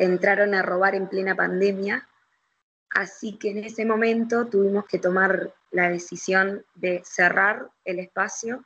Entraron 0.00 0.54
a 0.54 0.62
robar 0.62 0.94
en 0.94 1.08
plena 1.08 1.34
pandemia. 1.34 2.08
Así 2.88 3.36
que 3.36 3.50
en 3.50 3.64
ese 3.64 3.84
momento 3.84 4.46
tuvimos 4.46 4.86
que 4.86 4.98
tomar 4.98 5.52
la 5.72 5.90
decisión 5.90 6.64
de 6.74 7.02
cerrar 7.04 7.68
el 7.84 7.98
espacio 7.98 8.64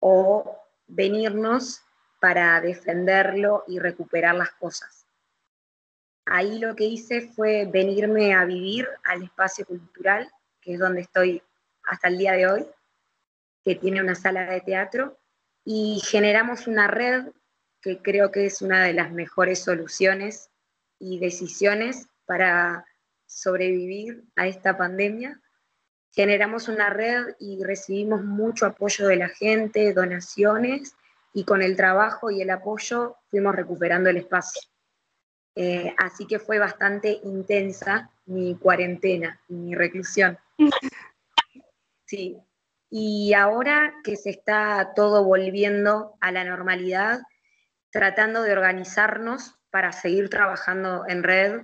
o 0.00 0.56
venirnos 0.86 1.82
para 2.20 2.58
defenderlo 2.62 3.64
y 3.68 3.78
recuperar 3.78 4.34
las 4.34 4.50
cosas. 4.52 5.04
Ahí 6.24 6.58
lo 6.58 6.74
que 6.74 6.84
hice 6.84 7.20
fue 7.20 7.66
venirme 7.70 8.34
a 8.34 8.46
vivir 8.46 8.88
al 9.04 9.24
espacio 9.24 9.66
cultural, 9.66 10.32
que 10.62 10.72
es 10.72 10.80
donde 10.80 11.02
estoy 11.02 11.42
hasta 11.84 12.08
el 12.08 12.16
día 12.16 12.32
de 12.32 12.46
hoy, 12.46 12.66
que 13.62 13.74
tiene 13.74 14.00
una 14.00 14.14
sala 14.14 14.46
de 14.46 14.62
teatro, 14.62 15.18
y 15.66 16.00
generamos 16.02 16.66
una 16.66 16.86
red 16.86 17.26
que 17.80 18.02
creo 18.02 18.30
que 18.30 18.46
es 18.46 18.62
una 18.62 18.84
de 18.84 18.92
las 18.92 19.12
mejores 19.12 19.60
soluciones 19.60 20.50
y 20.98 21.18
decisiones 21.18 22.08
para 22.24 22.84
sobrevivir 23.26 24.24
a 24.36 24.46
esta 24.46 24.76
pandemia. 24.76 25.40
Generamos 26.12 26.68
una 26.68 26.90
red 26.90 27.34
y 27.38 27.62
recibimos 27.62 28.24
mucho 28.24 28.66
apoyo 28.66 29.06
de 29.06 29.16
la 29.16 29.28
gente, 29.28 29.92
donaciones, 29.92 30.96
y 31.36 31.44
con 31.44 31.60
el 31.60 31.76
trabajo 31.76 32.30
y 32.30 32.40
el 32.40 32.48
apoyo 32.48 33.16
fuimos 33.30 33.54
recuperando 33.54 34.08
el 34.08 34.16
espacio. 34.16 34.62
Eh, 35.54 35.94
así 35.98 36.26
que 36.26 36.38
fue 36.38 36.58
bastante 36.58 37.20
intensa 37.24 38.10
mi 38.24 38.56
cuarentena 38.56 39.38
y 39.48 39.54
mi 39.54 39.74
reclusión. 39.74 40.38
Sí. 42.06 42.38
Y 42.88 43.34
ahora 43.34 43.94
que 44.04 44.16
se 44.16 44.30
está 44.30 44.92
todo 44.94 45.24
volviendo 45.24 46.14
a 46.20 46.30
la 46.30 46.44
normalidad, 46.44 47.20
tratando 47.96 48.42
de 48.42 48.52
organizarnos 48.52 49.54
para 49.70 49.90
seguir 49.90 50.28
trabajando 50.28 51.06
en 51.08 51.22
red, 51.22 51.62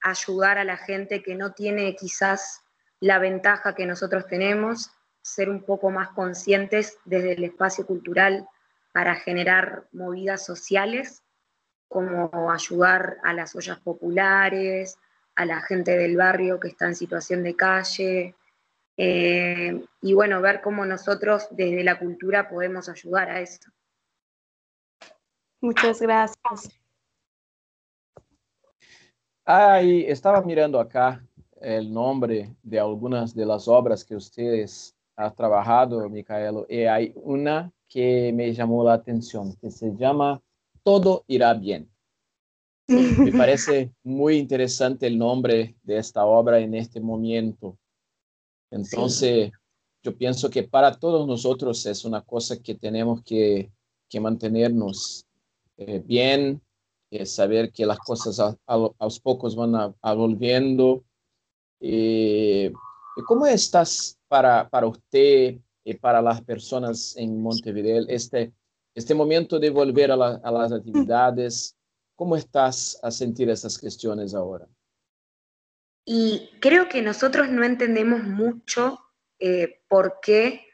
ayudar 0.00 0.56
a 0.56 0.62
la 0.64 0.76
gente 0.76 1.24
que 1.24 1.34
no 1.34 1.54
tiene 1.54 1.96
quizás 1.96 2.62
la 3.00 3.18
ventaja 3.18 3.74
que 3.74 3.84
nosotros 3.84 4.28
tenemos, 4.28 4.92
ser 5.22 5.50
un 5.50 5.64
poco 5.64 5.90
más 5.90 6.10
conscientes 6.10 6.98
desde 7.04 7.32
el 7.32 7.42
espacio 7.42 7.84
cultural 7.84 8.46
para 8.92 9.16
generar 9.16 9.88
movidas 9.90 10.46
sociales, 10.46 11.24
como 11.88 12.52
ayudar 12.52 13.16
a 13.24 13.32
las 13.32 13.56
ollas 13.56 13.80
populares, 13.80 14.96
a 15.34 15.44
la 15.46 15.62
gente 15.62 15.98
del 15.98 16.16
barrio 16.16 16.60
que 16.60 16.68
está 16.68 16.86
en 16.86 16.94
situación 16.94 17.42
de 17.42 17.56
calle, 17.56 18.36
eh, 18.96 19.84
y 20.00 20.14
bueno, 20.14 20.40
ver 20.40 20.60
cómo 20.60 20.86
nosotros 20.86 21.48
desde 21.50 21.82
la 21.82 21.98
cultura 21.98 22.48
podemos 22.48 22.88
ayudar 22.88 23.30
a 23.30 23.40
esto. 23.40 23.72
Muchas 25.62 26.00
gracias. 26.00 26.68
Ahí 29.44 30.04
estaba 30.08 30.42
mirando 30.42 30.80
acá 30.80 31.24
el 31.60 31.92
nombre 31.92 32.52
de 32.64 32.80
algunas 32.80 33.32
de 33.32 33.46
las 33.46 33.68
obras 33.68 34.04
que 34.04 34.16
ustedes 34.16 34.96
han 35.14 35.32
trabajado, 35.36 36.08
Micaelo, 36.08 36.66
y 36.68 36.82
hay 36.82 37.12
una 37.14 37.72
que 37.88 38.32
me 38.34 38.52
llamó 38.52 38.82
la 38.82 38.94
atención, 38.94 39.54
que 39.54 39.70
se 39.70 39.94
llama 39.96 40.42
Todo 40.82 41.24
irá 41.28 41.54
bien. 41.54 41.88
Me 42.88 43.30
parece 43.38 43.92
muy 44.02 44.38
interesante 44.38 45.06
el 45.06 45.16
nombre 45.16 45.76
de 45.84 45.98
esta 45.98 46.24
obra 46.24 46.58
en 46.58 46.74
este 46.74 47.00
momento. 47.00 47.78
Entonces, 48.68 49.52
yo 50.02 50.16
pienso 50.18 50.50
que 50.50 50.64
para 50.64 50.92
todos 50.98 51.24
nosotros 51.28 51.86
es 51.86 52.04
una 52.04 52.20
cosa 52.22 52.60
que 52.60 52.74
tenemos 52.74 53.22
que, 53.22 53.70
que 54.08 54.18
mantenernos 54.18 55.24
eh, 55.86 56.02
bien, 56.04 56.62
eh, 57.10 57.26
saber 57.26 57.72
que 57.72 57.84
las 57.86 57.98
cosas 57.98 58.38
a, 58.40 58.76
los 58.76 59.20
pocos 59.20 59.56
van 59.56 59.74
a, 59.74 60.14
volviendo. 60.14 61.04
Eh, 61.80 62.72
¿Cómo 63.26 63.46
estás 63.46 64.18
para, 64.28 64.68
para 64.68 64.86
usted 64.86 65.58
y 65.84 65.94
para 65.94 66.22
las 66.22 66.40
personas 66.42 67.16
en 67.16 67.42
Montevideo 67.42 68.04
este, 68.08 68.52
este 68.94 69.14
momento 69.14 69.58
de 69.58 69.70
volver 69.70 70.12
a, 70.12 70.14
a 70.14 70.50
las 70.50 70.72
actividades? 70.72 71.76
¿Cómo 72.16 72.36
estás 72.36 72.98
a 73.02 73.10
sentir 73.10 73.50
esas 73.50 73.78
cuestiones 73.78 74.34
ahora? 74.34 74.68
Y 76.04 76.50
creo 76.60 76.88
que 76.88 77.02
nosotros 77.02 77.48
no 77.48 77.64
entendemos 77.64 78.22
mucho 78.24 78.98
por 79.88 80.20
qué 80.22 80.64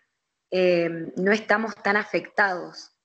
no 1.16 1.32
estamos 1.32 1.74
tan 1.76 1.96
afectados 1.96 2.97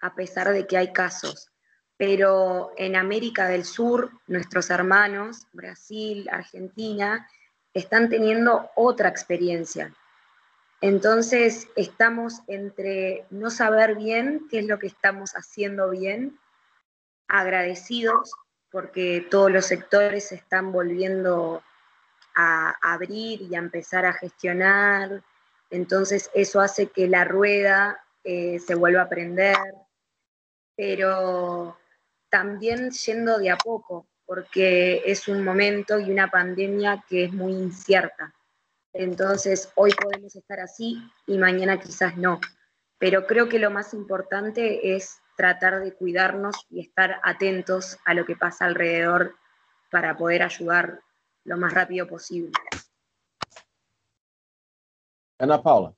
a 0.00 0.14
pesar 0.14 0.50
de 0.52 0.66
que 0.66 0.76
hay 0.76 0.92
casos. 0.92 1.50
Pero 1.96 2.72
en 2.76 2.96
América 2.96 3.46
del 3.46 3.64
Sur, 3.64 4.10
nuestros 4.26 4.70
hermanos, 4.70 5.46
Brasil, 5.52 6.28
Argentina, 6.30 7.28
están 7.74 8.08
teniendo 8.08 8.70
otra 8.74 9.08
experiencia. 9.08 9.94
Entonces 10.80 11.68
estamos 11.76 12.40
entre 12.46 13.26
no 13.30 13.50
saber 13.50 13.96
bien 13.96 14.46
qué 14.50 14.60
es 14.60 14.66
lo 14.66 14.78
que 14.78 14.86
estamos 14.86 15.32
haciendo 15.32 15.90
bien, 15.90 16.38
agradecidos 17.28 18.32
porque 18.70 19.26
todos 19.30 19.50
los 19.50 19.66
sectores 19.66 20.28
se 20.28 20.36
están 20.36 20.72
volviendo 20.72 21.62
a 22.34 22.74
abrir 22.80 23.42
y 23.42 23.54
a 23.54 23.58
empezar 23.58 24.06
a 24.06 24.12
gestionar, 24.12 25.22
entonces 25.70 26.30
eso 26.34 26.60
hace 26.60 26.86
que 26.86 27.08
la 27.08 27.24
rueda 27.24 28.02
eh, 28.24 28.58
se 28.60 28.74
vuelva 28.74 29.02
a 29.02 29.08
prender, 29.08 29.56
pero 30.80 31.76
también 32.30 32.90
yendo 32.90 33.38
de 33.38 33.50
a 33.50 33.58
poco, 33.58 34.06
porque 34.24 35.02
es 35.04 35.28
un 35.28 35.44
momento 35.44 35.98
y 35.98 36.10
una 36.10 36.30
pandemia 36.30 37.04
que 37.06 37.24
es 37.24 37.32
muy 37.34 37.52
incierta. 37.52 38.34
Entonces, 38.94 39.70
hoy 39.76 39.92
podemos 39.92 40.34
estar 40.34 40.58
así 40.58 40.96
y 41.26 41.36
mañana 41.36 41.78
quizás 41.78 42.16
no. 42.16 42.40
Pero 42.96 43.26
creo 43.26 43.46
que 43.46 43.58
lo 43.58 43.70
más 43.70 43.92
importante 43.92 44.96
es 44.96 45.20
tratar 45.36 45.80
de 45.80 45.92
cuidarnos 45.92 46.56
y 46.70 46.80
estar 46.80 47.20
atentos 47.24 47.98
a 48.06 48.14
lo 48.14 48.24
que 48.24 48.36
pasa 48.36 48.64
alrededor 48.64 49.36
para 49.90 50.16
poder 50.16 50.42
ayudar 50.42 51.02
lo 51.44 51.58
más 51.58 51.74
rápido 51.74 52.06
posible. 52.06 52.52
Ana 55.38 55.62
Paula. 55.62 55.92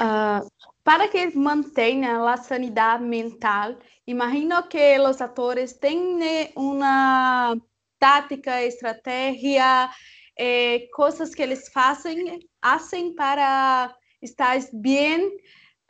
Uh, 0.00 0.48
para 0.84 1.08
que 1.08 1.34
mantenha 1.36 2.22
a 2.30 2.36
sanidade 2.36 3.02
mental, 3.02 3.76
imagino 4.06 4.62
que 4.68 4.98
os 5.00 5.20
atores 5.20 5.72
têm 5.72 6.16
né, 6.16 6.50
uma 6.54 7.56
tática, 7.98 8.62
estratégia, 8.62 9.90
eh, 10.38 10.88
coisas 10.94 11.34
que 11.34 11.42
eles 11.42 11.68
fazem, 11.70 12.38
fazem 12.62 13.14
para 13.14 13.96
estar 14.20 14.58
bem. 14.74 15.26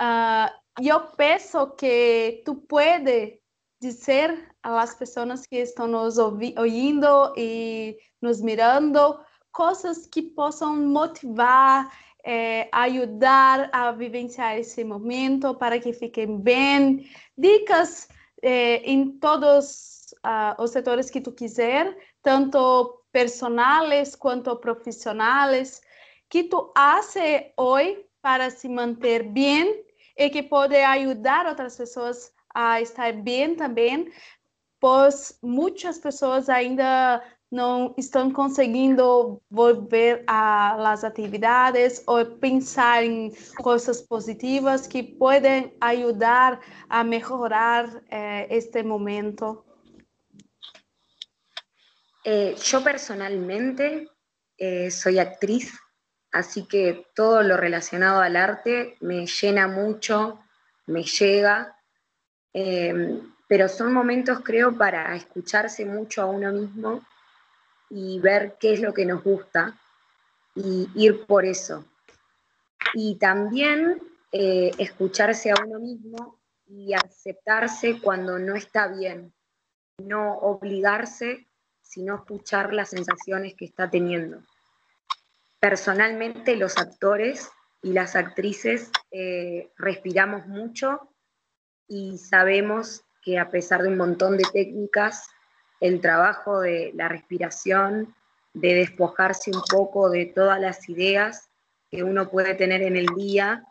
Uh, 0.00 0.50
eu 0.82 1.00
penso 1.16 1.66
que 1.76 2.42
tu 2.44 2.54
pode 2.54 3.40
dizer 3.80 4.48
às 4.62 4.94
pessoas 4.94 5.46
que 5.46 5.56
estão 5.56 5.86
nos 5.86 6.18
ouvindo 6.18 7.34
e 7.36 7.96
nos 8.20 8.40
mirando 8.40 9.18
coisas 9.52 10.06
que 10.06 10.22
possam 10.22 10.74
motivar, 10.76 11.90
é, 12.24 12.68
ajudar 12.72 13.68
a 13.72 13.92
vivenciar 13.92 14.58
esse 14.58 14.82
momento 14.82 15.54
para 15.54 15.78
que 15.78 15.92
fiquem 15.92 16.38
bem. 16.38 17.08
Dicas 17.36 18.08
em 18.46 19.10
todos 19.18 19.94
uh, 20.24 20.62
os 20.62 20.70
setores 20.70 21.10
que 21.10 21.20
tu 21.20 21.32
quiser, 21.32 21.96
tanto 22.22 23.02
personais 23.12 24.14
quanto 24.14 24.56
profissionais, 24.56 25.80
que 26.28 26.44
tu 26.44 26.72
hace 26.74 27.52
hoje 27.56 28.04
para 28.20 28.50
se 28.50 28.68
manter 28.68 29.22
bem 29.22 29.84
e 30.16 30.30
que 30.30 30.42
pode 30.42 30.76
ajudar 30.76 31.46
outras 31.46 31.76
pessoas 31.76 32.32
a 32.54 32.80
estar 32.80 33.12
bem 33.12 33.54
também, 33.54 34.10
pois 34.80 35.38
muitas 35.42 35.98
pessoas 35.98 36.48
ainda 36.48 37.22
não 37.54 37.94
estão 37.96 38.32
conseguindo 38.32 39.40
volver 39.48 40.24
às 40.26 41.04
atividades 41.04 42.02
ou 42.04 42.26
pensar 42.26 43.04
em 43.04 43.32
coisas 43.62 44.02
positivas 44.02 44.88
que 44.88 45.04
podem 45.04 45.72
ajudar 45.80 46.58
a 46.88 47.04
melhorar 47.04 48.02
eh, 48.10 48.48
este 48.50 48.82
momento? 48.82 49.64
Eh, 52.24 52.56
yo 52.60 52.82
personalmente 52.82 54.08
eh, 54.58 54.90
soy 54.90 55.20
actriz, 55.20 55.72
así 56.32 56.66
que 56.66 57.06
todo 57.14 57.40
lo 57.44 57.56
relacionado 57.56 58.20
al 58.20 58.34
arte 58.34 58.96
me 59.00 59.26
llena 59.26 59.68
mucho, 59.68 60.40
me 60.86 61.04
llega, 61.04 61.76
pero 63.48 63.68
son 63.68 63.92
momentos 63.92 64.40
creo 64.40 64.76
para 64.76 65.14
escucharse 65.14 65.84
mucho 65.84 66.22
a 66.22 66.26
uno 66.26 66.52
mismo 66.52 67.02
y 67.90 68.18
ver 68.20 68.56
qué 68.58 68.74
es 68.74 68.80
lo 68.80 68.92
que 68.92 69.06
nos 69.06 69.22
gusta 69.22 69.78
y 70.54 70.88
ir 70.94 71.26
por 71.26 71.44
eso. 71.44 71.84
Y 72.94 73.16
también 73.16 74.00
eh, 74.32 74.70
escucharse 74.78 75.50
a 75.50 75.54
uno 75.64 75.78
mismo 75.78 76.38
y 76.66 76.94
aceptarse 76.94 78.00
cuando 78.00 78.38
no 78.38 78.54
está 78.54 78.88
bien, 78.88 79.32
no 79.98 80.38
obligarse, 80.38 81.46
sino 81.82 82.16
escuchar 82.16 82.72
las 82.72 82.90
sensaciones 82.90 83.54
que 83.54 83.64
está 83.64 83.90
teniendo. 83.90 84.42
Personalmente 85.60 86.56
los 86.56 86.76
actores 86.78 87.48
y 87.82 87.92
las 87.92 88.16
actrices 88.16 88.90
eh, 89.10 89.70
respiramos 89.76 90.46
mucho 90.46 91.10
y 91.86 92.18
sabemos 92.18 93.04
que 93.22 93.38
a 93.38 93.50
pesar 93.50 93.82
de 93.82 93.88
un 93.88 93.96
montón 93.96 94.36
de 94.36 94.44
técnicas, 94.52 95.28
el 95.80 96.00
trabajo 96.00 96.60
de 96.60 96.92
la 96.94 97.08
respiración, 97.08 98.14
de 98.52 98.74
despojarse 98.74 99.50
un 99.50 99.62
poco 99.68 100.08
de 100.10 100.26
todas 100.26 100.60
las 100.60 100.88
ideas 100.88 101.48
que 101.90 102.02
uno 102.02 102.30
puede 102.30 102.54
tener 102.54 102.82
en 102.82 102.96
el 102.96 103.06
día. 103.16 103.64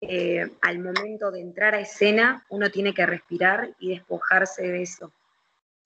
Eh, 0.00 0.48
al 0.60 0.78
momento 0.78 1.30
de 1.30 1.40
entrar 1.40 1.74
a 1.74 1.80
escena, 1.80 2.44
uno 2.50 2.70
tiene 2.70 2.94
que 2.94 3.06
respirar 3.06 3.70
y 3.78 3.90
despojarse 3.90 4.62
de 4.62 4.82
eso. 4.82 5.12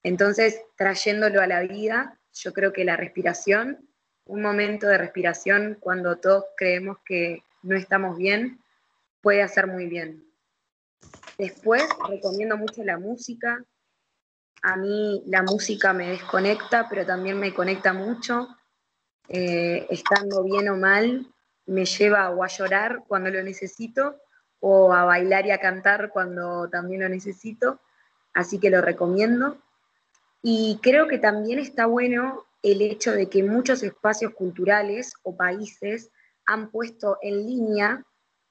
Entonces, 0.03 0.61
trayéndolo 0.77 1.41
a 1.41 1.47
la 1.47 1.61
vida, 1.61 2.19
yo 2.35 2.53
creo 2.53 2.73
que 2.73 2.85
la 2.85 2.97
respiración, 2.97 3.89
un 4.27 4.43
momento 4.43 4.87
de 4.87 4.99
respiración 4.99 5.77
cuando 5.81 6.17
todos 6.17 6.45
creemos 6.57 6.99
que 7.05 7.43
no 7.63 7.77
estamos 7.77 8.19
bien, 8.19 8.61
puede 9.21 9.43
hacer 9.43 9.67
muy 9.67 9.87
bien. 9.87 10.25
Después, 11.39 11.85
recomiendo 12.09 12.57
mucho 12.57 12.85
la 12.85 12.99
música, 12.99 13.65
a 14.63 14.77
mí 14.77 15.23
la 15.27 15.43
música 15.43 15.93
me 15.93 16.09
desconecta, 16.09 16.87
pero 16.89 17.05
también 17.05 17.39
me 17.39 17.53
conecta 17.53 17.93
mucho. 17.93 18.49
Eh, 19.29 19.87
estando 19.91 20.45
bien 20.45 20.69
o 20.69 20.77
mal, 20.77 21.27
me 21.67 21.85
lleva 21.85 22.27
a 22.27 22.47
llorar 22.47 23.03
cuando 23.07 23.31
lo 23.31 23.43
necesito 23.43 24.17
o 24.61 24.93
a 24.93 25.05
bailar 25.05 25.47
y 25.47 25.51
a 25.51 25.59
cantar 25.59 26.11
cuando 26.11 26.69
también 26.69 27.03
lo 27.03 27.09
necesito. 27.09 27.81
Así 28.35 28.59
que 28.59 28.71
lo 28.71 28.81
recomiendo. 28.81 29.59
Y 30.43 30.79
creo 30.83 31.09
que 31.09 31.19
también 31.19 31.59
está 31.59 31.87
bueno 31.87 32.45
el 32.63 32.83
hecho 32.83 33.13
de 33.13 33.29
que 33.29 33.43
muchos 33.43 33.83
espacios 33.83 34.33
culturales 34.35 35.15
o 35.25 35.37
países 35.37 36.11
han 36.47 36.71
puesto 36.71 37.19
en 37.21 37.47
línea 37.47 38.05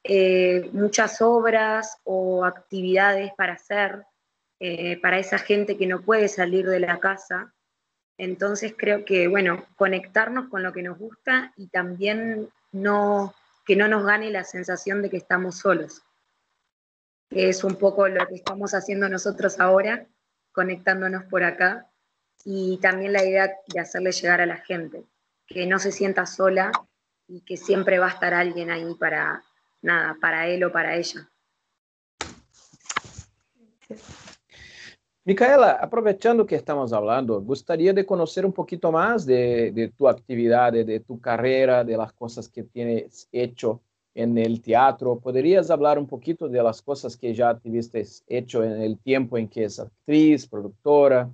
eh, 0.03 0.69
muchas 0.73 1.21
obras 1.21 1.97
o 2.03 2.43
actividades 2.43 3.31
para 3.37 3.53
hacer 3.53 4.03
eh, 4.63 5.01
para 5.01 5.17
esa 5.17 5.39
gente 5.39 5.75
que 5.75 5.87
no 5.87 6.03
puede 6.03 6.27
salir 6.27 6.67
de 6.67 6.79
la 6.79 6.99
casa. 6.99 7.51
Entonces 8.19 8.75
creo 8.77 9.05
que, 9.05 9.27
bueno, 9.27 9.65
conectarnos 9.75 10.49
con 10.49 10.61
lo 10.61 10.71
que 10.71 10.83
nos 10.83 10.99
gusta 10.99 11.51
y 11.57 11.65
también 11.69 12.47
no, 12.71 13.33
que 13.65 13.75
no 13.75 13.87
nos 13.87 14.05
gane 14.05 14.29
la 14.29 14.43
sensación 14.43 15.01
de 15.01 15.09
que 15.09 15.17
estamos 15.17 15.57
solos. 15.57 16.03
Es 17.31 17.63
un 17.63 17.75
poco 17.75 18.07
lo 18.07 18.27
que 18.27 18.35
estamos 18.35 18.75
haciendo 18.75 19.09
nosotros 19.09 19.59
ahora, 19.59 20.05
conectándonos 20.51 21.23
por 21.23 21.43
acá, 21.43 21.87
y 22.45 22.77
también 22.83 23.13
la 23.13 23.25
idea 23.25 23.51
de 23.65 23.79
hacerle 23.79 24.11
llegar 24.11 24.41
a 24.41 24.45
la 24.45 24.57
gente, 24.57 25.03
que 25.47 25.65
no 25.65 25.79
se 25.79 25.91
sienta 25.91 26.27
sola 26.27 26.71
y 27.27 27.41
que 27.41 27.57
siempre 27.57 27.97
va 27.97 28.09
a 28.09 28.13
estar 28.13 28.35
alguien 28.35 28.69
ahí 28.69 28.93
para 28.93 29.43
nada, 29.81 30.17
para 30.21 30.45
él 30.45 30.63
o 30.63 30.71
para 30.71 30.97
ella. 30.97 31.27
Micaela, 35.23 35.73
aproveitando 35.73 36.47
que 36.47 36.55
estamos 36.55 36.89
falando, 36.89 37.39
gostaria 37.41 37.93
de 37.93 38.03
conhecer 38.03 38.43
um 38.43 38.51
pouquinho 38.51 38.91
mais 38.91 39.23
de, 39.23 39.93
tu 39.95 40.07
atividade, 40.07 40.83
de 40.83 40.99
tu 40.99 41.15
carreira, 41.19 41.83
de 41.83 41.95
las 41.95 42.11
coisas 42.11 42.47
que 42.47 42.63
tienes 42.63 43.27
hecho 43.31 43.79
en 44.15 44.35
el 44.39 44.59
teatro. 44.61 45.19
¿Podrías 45.19 45.69
hablar 45.69 45.99
un 45.99 46.07
poquito 46.07 46.49
de 46.49 46.63
las 46.63 46.81
cosas 46.81 47.15
que 47.15 47.35
ya 47.35 47.53
tuviste 47.53 48.03
hecho 48.27 48.63
en 48.63 48.81
el 48.81 48.97
tiempo 48.97 49.37
en 49.37 49.47
que 49.47 49.65
es 49.65 49.79
actriz, 49.79 50.47
productora? 50.47 51.29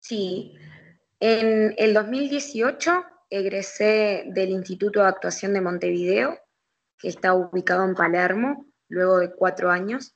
Sí, 0.00 0.54
en 1.18 1.74
el 1.78 1.94
2018 1.94 3.04
egresé 3.30 4.24
del 4.26 4.50
Instituto 4.50 5.00
de 5.00 5.06
Actuación 5.06 5.54
de 5.54 5.62
Montevideo, 5.62 6.38
que 6.98 7.08
está 7.08 7.32
ubicado 7.32 7.84
en 7.86 7.94
Palermo, 7.94 8.66
luego 8.88 9.18
de 9.18 9.32
cuatro 9.32 9.70
años 9.70 10.14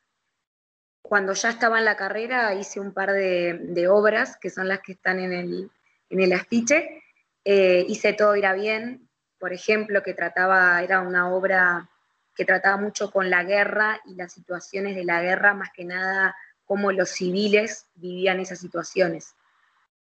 cuando 1.09 1.33
ya 1.35 1.51
estaba 1.51 1.79
en 1.79 1.85
la 1.85 1.97
carrera 1.97 2.55
hice 2.55 2.81
un 2.81 2.93
par 2.93 3.13
de, 3.13 3.89
obras, 3.89 4.37
que 4.37 4.51
son 4.51 4.69
las 4.69 4.81
que 4.81 4.93
están 4.93 5.21
en 5.21 5.33
el, 5.33 5.71
en 6.11 6.21
el 6.21 6.33
afiche. 6.33 7.03
Eh, 7.45 7.85
hice 7.89 8.13
Todo 8.13 8.35
irá 8.35 8.53
bien, 8.55 9.09
por 9.39 9.53
ejemplo, 9.53 10.03
que 10.03 10.15
trataba, 10.15 10.83
era 10.83 11.01
una 11.01 11.33
obra 11.33 11.89
que 12.35 12.45
trataba 12.45 12.77
mucho 12.77 13.11
con 13.11 13.31
la 13.31 13.45
guerra 13.45 14.01
y 14.05 14.15
las 14.15 14.33
situaciones 14.33 14.97
de 14.97 15.05
la 15.05 15.23
guerra, 15.23 15.55
más 15.55 15.71
que 15.73 15.85
nada 15.85 16.35
cómo 16.65 16.91
los 16.93 17.11
civiles 17.11 17.87
vivían 17.95 18.41
esas 18.41 18.59
situaciones. 18.59 19.35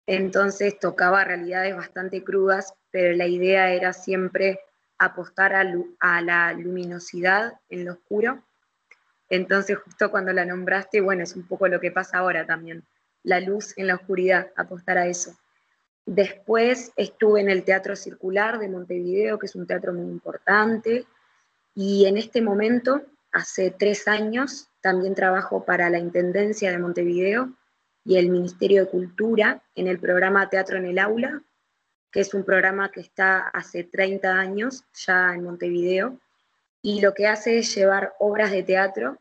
Entonces 0.05 0.77
tocaba 0.79 1.23
realidades 1.23 1.75
bastante 1.75 2.23
crudas, 2.23 2.73
pero 2.91 3.15
la 3.15 3.27
idea 3.27 3.71
era 3.71 3.93
siempre 3.93 4.59
apostar 4.97 5.55
a, 5.55 6.21
la 6.21 6.53
luminosidad 6.53 7.53
en 7.69 7.85
lo 7.85 7.93
oscuro. 7.93 8.43
Entonces, 9.29 9.77
justo 9.77 10.09
cuando 10.09 10.33
la 10.33 10.45
nombraste, 10.45 11.01
bueno, 11.01 11.23
es 11.23 11.35
un 11.35 11.47
poco 11.47 11.67
lo 11.67 11.79
que 11.79 11.91
pasa 11.91 12.17
ahora 12.17 12.45
también, 12.45 12.83
la 13.23 13.39
luz 13.39 13.77
en 13.77 13.87
la 13.87 13.95
oscuridad, 13.95 14.51
apostar 14.55 14.97
a 14.97 15.07
eso. 15.07 15.37
Después 16.05 16.91
estuve 16.95 17.41
en 17.41 17.49
el 17.49 17.63
Teatro 17.63 17.95
Circular 17.95 18.57
de 18.57 18.69
Montevideo, 18.69 19.37
que 19.37 19.45
es 19.45 19.55
un 19.55 19.67
teatro 19.67 19.93
muy 19.93 20.09
importante, 20.09 21.05
y 21.75 22.05
en 22.07 22.17
este 22.17 22.41
momento, 22.41 23.03
hace 23.31 23.69
tres 23.71 24.07
años, 24.07 24.69
también 24.81 25.13
trabajo 25.13 25.63
para 25.63 25.89
la 25.89 25.99
Intendencia 25.99 26.71
de 26.71 26.79
Montevideo 26.79 27.53
y 28.03 28.17
el 28.17 28.29
Ministerio 28.29 28.85
de 28.85 28.89
Cultura 28.89 29.61
en 29.75 29.87
el 29.87 29.99
programa 29.99 30.49
Teatro 30.49 30.77
en 30.77 30.85
el 30.85 30.97
Aula, 30.97 31.43
que 32.11 32.21
es 32.21 32.33
un 32.33 32.43
programa 32.43 32.91
que 32.91 33.01
está 33.01 33.49
hace 33.49 33.83
30 33.83 34.33
años 34.33 34.83
ya 34.93 35.33
en 35.35 35.43
Montevideo, 35.43 36.17
y 36.81 37.01
lo 37.01 37.13
que 37.13 37.27
hace 37.27 37.59
es 37.59 37.75
llevar 37.75 38.13
obras 38.19 38.51
de 38.51 38.63
teatro 38.63 39.17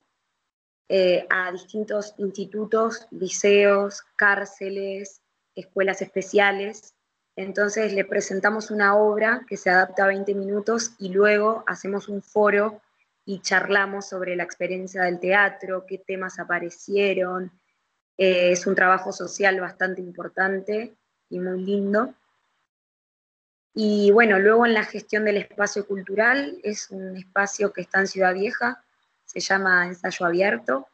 eh, 0.89 1.27
a 1.29 1.53
distintos 1.53 2.15
institutos, 2.19 3.07
liceos, 3.11 4.03
cárceles, 4.17 5.23
escuelas 5.55 6.01
especiales. 6.01 6.95
Entonces 7.37 7.93
le 7.93 8.05
presentamos 8.05 8.71
una 8.71 8.97
obra 8.97 9.45
que 9.47 9.57
se 9.57 9.71
adapta 9.71 10.05
a 10.05 10.09
20 10.09 10.35
minutos 10.35 10.93
y 10.99 11.11
luego 11.11 11.63
hacemos 11.67 12.09
un 12.09 12.23
foro 12.23 12.81
y 13.25 13.41
charlamos 13.41 14.09
sobre 14.09 14.35
la 14.35 14.45
experiencia 14.45 15.03
del 15.03 15.21
teatro, 15.21 15.85
qué 15.87 15.99
temas 15.99 16.39
aparecieron. 16.39 17.53
Eh, 18.17 18.53
es 18.53 18.67
un 18.67 18.75
trabajo 18.75 19.13
social 19.13 19.61
bastante 19.61 20.01
importante 20.01 20.97
y 21.29 21.39
muy 21.39 21.63
lindo. 21.63 22.15
Y 23.81 24.11
bueno, 24.11 24.41
luego 24.41 24.67
en 24.67 24.75
la 24.75 24.83
gestión 24.83 25.25
del 25.25 25.37
espacio 25.37 25.87
cultural, 25.87 26.59
es 26.65 26.91
un 26.91 27.17
espacio 27.17 27.73
que 27.73 27.83
está 27.83 28.01
en 28.01 28.09
Ciudad 28.09 28.35
Vieja, 28.35 28.83
se 29.25 29.39
llama 29.39 29.87
Ensayo 29.87 30.27
Abierto, 30.27 30.89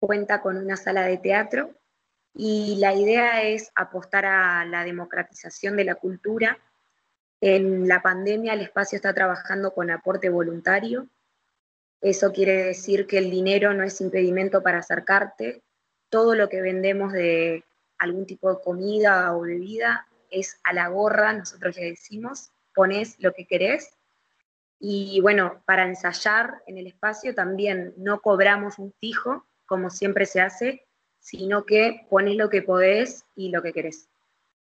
cuenta 0.00 0.40
con 0.40 0.56
una 0.56 0.76
sala 0.76 1.02
de 1.02 1.18
teatro 1.18 1.70
y 2.34 2.78
la 2.80 2.94
idea 2.94 3.44
es 3.44 3.70
apostar 3.76 4.26
a 4.26 4.64
la 4.64 4.82
democratización 4.82 5.76
de 5.76 5.84
la 5.84 5.94
cultura. 5.94 6.58
En 7.40 7.86
la 7.86 8.02
pandemia 8.02 8.54
el 8.54 8.62
espacio 8.62 8.96
está 8.96 9.14
trabajando 9.14 9.72
con 9.72 9.88
aporte 9.92 10.30
voluntario. 10.30 11.06
Eso 12.00 12.32
quiere 12.32 12.64
decir 12.64 13.06
que 13.06 13.18
el 13.18 13.30
dinero 13.30 13.72
no 13.72 13.84
es 13.84 14.00
impedimento 14.00 14.64
para 14.64 14.78
acercarte. 14.78 15.62
Todo 16.08 16.34
lo 16.34 16.48
que 16.48 16.60
vendemos 16.60 17.12
de 17.12 17.62
algún 17.98 18.26
tipo 18.26 18.52
de 18.52 18.60
comida 18.64 19.32
o 19.36 19.42
bebida 19.42 20.08
es 20.30 20.60
a 20.64 20.72
la 20.72 20.88
gorra, 20.88 21.32
nosotros 21.32 21.76
le 21.76 21.84
decimos, 21.90 22.50
pones 22.74 23.16
lo 23.18 23.32
que 23.32 23.46
querés. 23.46 23.96
Y 24.78 25.20
bueno, 25.20 25.62
para 25.66 25.86
ensayar 25.86 26.62
en 26.66 26.78
el 26.78 26.86
espacio 26.86 27.34
también 27.34 27.92
no 27.96 28.20
cobramos 28.20 28.78
un 28.78 28.92
fijo, 28.92 29.46
como 29.66 29.90
siempre 29.90 30.26
se 30.26 30.40
hace, 30.40 30.86
sino 31.18 31.64
que 31.64 32.06
pones 32.08 32.36
lo 32.36 32.48
que 32.48 32.62
podés 32.62 33.24
y 33.34 33.50
lo 33.50 33.62
que 33.62 33.72
querés. 33.72 34.08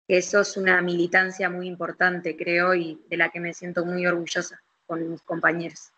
Eso 0.07 0.41
es 0.41 0.55
una 0.55 0.81
militancia 0.81 1.49
muy 1.49 1.67
importante, 1.67 2.37
creo, 2.37 2.75
y 2.75 3.03
de 3.09 3.17
la 3.17 3.29
que 3.29 3.39
me 3.39 3.53
siento 3.53 3.85
muy 3.85 4.05
orgullosa 4.05 4.61
con 4.85 5.09
mis 5.09 5.21
compañeros. 5.23 5.91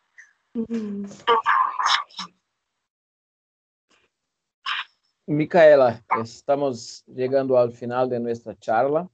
Micaela, 5.26 6.04
estamos 6.22 7.04
llegando 7.06 7.60
al 7.60 7.74
final 7.74 8.10
de 8.10 8.20
nuestra 8.20 8.58
charla. 8.58 9.10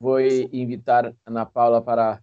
Vou 0.00 0.20
invitar 0.20 1.06
a 1.06 1.14
Ana 1.26 1.44
Paula 1.44 1.82
para 1.82 2.22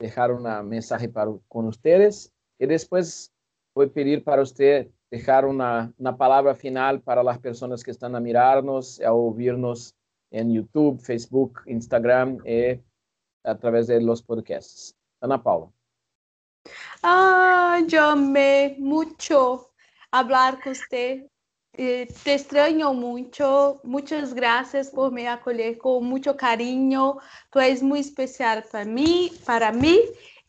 deixar 0.00 0.30
uma 0.30 0.62
mensagem 0.62 1.10
para 1.10 1.30
com 1.48 1.64
vocês 1.64 2.32
e 2.58 2.66
depois 2.66 3.30
vou 3.74 3.88
pedir 3.88 4.24
para 4.24 4.44
você 4.44 4.90
deixar 5.10 5.44
uma, 5.44 5.92
uma 5.98 6.12
palavra 6.12 6.54
final 6.54 6.98
para 7.00 7.20
as 7.30 7.38
pessoas 7.38 7.82
que 7.82 7.90
estão 7.90 8.14
a 8.14 8.20
mirar-nos, 8.20 9.00
a 9.00 9.12
ouvir-nos 9.12 9.94
em 10.32 10.54
YouTube, 10.54 11.02
Facebook, 11.02 11.60
Instagram 11.66 12.38
e 12.44 12.78
através 13.44 13.88
de 13.88 14.00
los 14.00 14.22
podcasts. 14.22 14.94
Ana 15.20 15.42
Paula. 15.42 15.70
Ah, 17.02 17.80
yo 17.86 18.02
amé 18.04 18.76
mucho 18.78 19.70
hablar 20.10 20.60
con 20.62 20.72
usted 20.72 21.29
Eh, 21.82 22.08
te 22.24 22.34
extraño 22.34 22.92
mucho. 22.92 23.80
Muchas 23.84 24.34
gracias 24.34 24.90
por 24.90 25.10
me 25.12 25.26
acoger 25.26 25.78
con 25.78 26.04
mucho 26.04 26.36
cariño. 26.36 27.16
Tú 27.50 27.58
eres 27.58 27.82
muy 27.82 28.00
especial 28.00 28.62
para 28.70 28.84
mí, 28.84 29.32
para 29.46 29.72
mí 29.72 29.98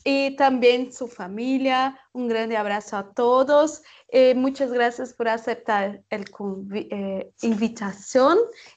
y 0.04 0.36
también 0.36 0.92
su 0.92 1.08
familia. 1.08 1.98
Un 2.14 2.28
grande 2.28 2.58
abrazo 2.58 2.98
a 2.98 3.14
todos. 3.14 3.82
Eh, 4.10 4.34
muchas 4.36 4.72
por 5.14 5.28
aceptar 5.28 6.02
la 6.10 6.18
eh, 6.92 7.32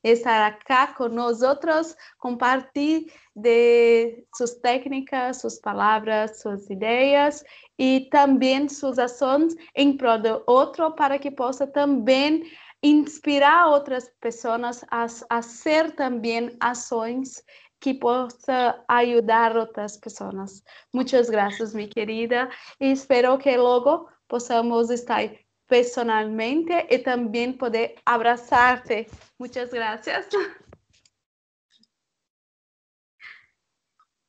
estar 0.03 0.43
acá 0.43 0.95
con 0.97 1.15
nosotros, 1.15 1.97
compartir 2.19 3.13
de 3.35 4.27
técnicas, 4.61 5.41
sus 5.41 5.59
palabras, 5.59 6.41
sus 6.41 6.71
ideas 6.71 7.45
e 7.77 8.09
também 8.11 8.69
suas 8.69 8.99
ações 8.99 9.57
em 9.75 9.97
prol 9.97 10.21
do 10.21 10.43
outro 10.47 10.93
para 10.93 11.19
que 11.19 11.31
possa 11.31 11.67
também 11.67 12.45
inspirar 12.81 13.69
outras 13.69 14.13
pessoas 14.21 14.85
a, 14.91 15.07
a 15.31 15.43
ser 15.43 15.97
também 15.97 16.55
ações 16.61 17.43
que 17.85 17.93
possa 17.93 18.83
ajudar 18.89 19.55
outras 19.59 19.99
pessoas. 19.99 20.65
Muitas 20.91 21.29
graças, 21.29 21.75
minha 21.75 21.87
querida, 21.87 22.49
e 22.81 22.91
espero 22.91 23.37
que 23.37 23.55
logo 23.59 24.09
possamos 24.27 24.89
estar 24.89 25.21
personalmente 25.69 26.73
e 26.89 26.99
também 26.99 27.53
poder 27.53 27.97
abraçar-te. 28.07 29.07
Muitas 29.39 29.69
graças. 29.69 30.27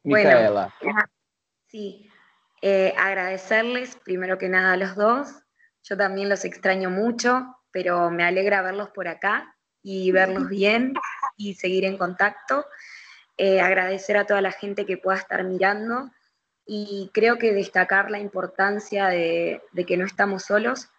Micaela. 0.04 0.74
Bueno, 0.82 1.00
sí. 1.70 2.12
Eh, 2.62 2.94
agradecerles 2.98 3.96
primero 4.04 4.38
que 4.38 4.50
nada 4.50 4.74
a 4.74 4.78
los 4.78 4.96
dos. 4.98 5.30
Yo 5.82 5.96
también 5.96 6.28
los 6.28 6.44
extraño 6.44 6.90
mucho, 6.90 7.56
pero 7.72 8.10
me 8.12 8.26
alegra 8.26 8.62
verlos 8.62 8.90
por 8.90 9.08
acá 9.08 9.56
y 9.82 10.12
verlos 10.12 10.50
bien 10.50 10.94
y 11.38 11.54
seguir 11.54 11.86
en 11.86 11.98
contacto. 11.98 12.66
Eh, 13.38 13.60
agradecer 13.60 14.18
a 14.18 14.26
toda 14.26 14.42
la 14.42 14.52
gente 14.52 14.86
que 14.86 14.98
pueda 14.98 15.18
estar 15.18 15.44
mirando 15.44 16.10
y 16.66 17.12
creo 17.14 17.38
que 17.38 17.54
destacar 17.54 18.10
la 18.10 18.20
importancia 18.20 19.08
de, 19.08 19.62
de 19.74 19.86
que 19.86 19.98
no 19.98 20.06
estamos 20.06 20.44
solos 20.44 20.90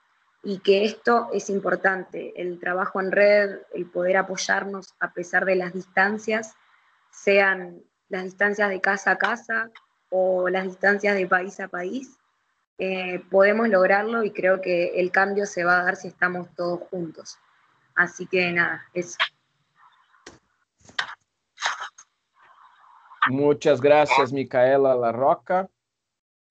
y 0.43 0.59
que 0.61 0.85
esto 0.85 1.29
es 1.33 1.51
importante, 1.51 2.41
el 2.41 2.61
trabajo 2.61 3.01
en 3.01 3.11
red, 3.11 3.63
el 3.75 3.91
poder 3.91 4.19
apoyarnos 4.19 4.95
a 5.01 5.13
pesar 5.13 5.45
de 5.45 5.57
las 5.57 5.73
distancias, 5.73 6.55
sean 7.11 7.83
las 8.09 8.25
distancias 8.25 8.69
de 8.69 8.81
casa 8.81 9.13
a 9.13 9.19
casa 9.19 9.71
o 10.11 10.49
las 10.49 10.65
distancias 10.65 11.17
de 11.17 11.27
país 11.27 11.59
a 11.59 11.69
país, 11.69 12.19
eh, 12.79 13.25
podemos 13.31 13.69
lograrlo 13.69 14.23
y 14.23 14.31
creo 14.31 14.61
que 14.61 15.01
el 15.01 15.11
cambio 15.11 15.47
se 15.47 15.65
va 15.65 15.81
a 15.81 15.85
dar 15.85 15.97
si 15.97 16.09
estamos 16.09 16.55
todos 16.55 16.81
juntos. 16.91 17.39
Así 17.95 18.27
que 18.27 18.53
nada, 18.53 18.85
eso. 18.93 19.17
Muitas 23.29 23.81
graças, 23.81 24.31
Micaela 24.31 24.95
Larroca. 24.95 25.69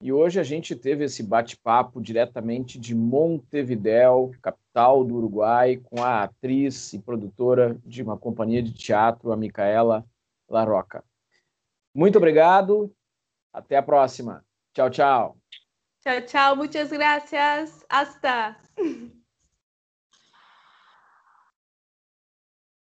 E 0.01 0.11
hoje 0.11 0.39
a 0.39 0.43
gente 0.43 0.75
teve 0.75 1.05
esse 1.05 1.23
bate-papo 1.23 2.01
diretamente 2.01 2.77
de 2.77 2.93
Montevidéu, 2.93 4.31
capital 4.41 5.03
do 5.03 5.15
Uruguai, 5.15 5.77
com 5.77 6.03
a 6.03 6.23
atriz 6.23 6.93
e 6.93 6.99
produtora 6.99 7.77
de 7.85 8.03
uma 8.03 8.17
companhia 8.17 8.61
de 8.61 8.73
teatro, 8.73 9.31
a 9.31 9.37
Micaela 9.37 10.05
Larroca. 10.49 11.03
Muito 11.93 12.17
obrigado 12.17 12.93
Até 13.53 13.77
a 13.77 13.81
próxima. 13.81 14.43
Tchau, 14.73 14.89
tchau. 14.89 15.37
Tchau, 16.01 16.21
tchau. 16.25 16.55
Muitas 16.57 16.91
gracias. 16.91 17.85
Hasta. 17.89 18.57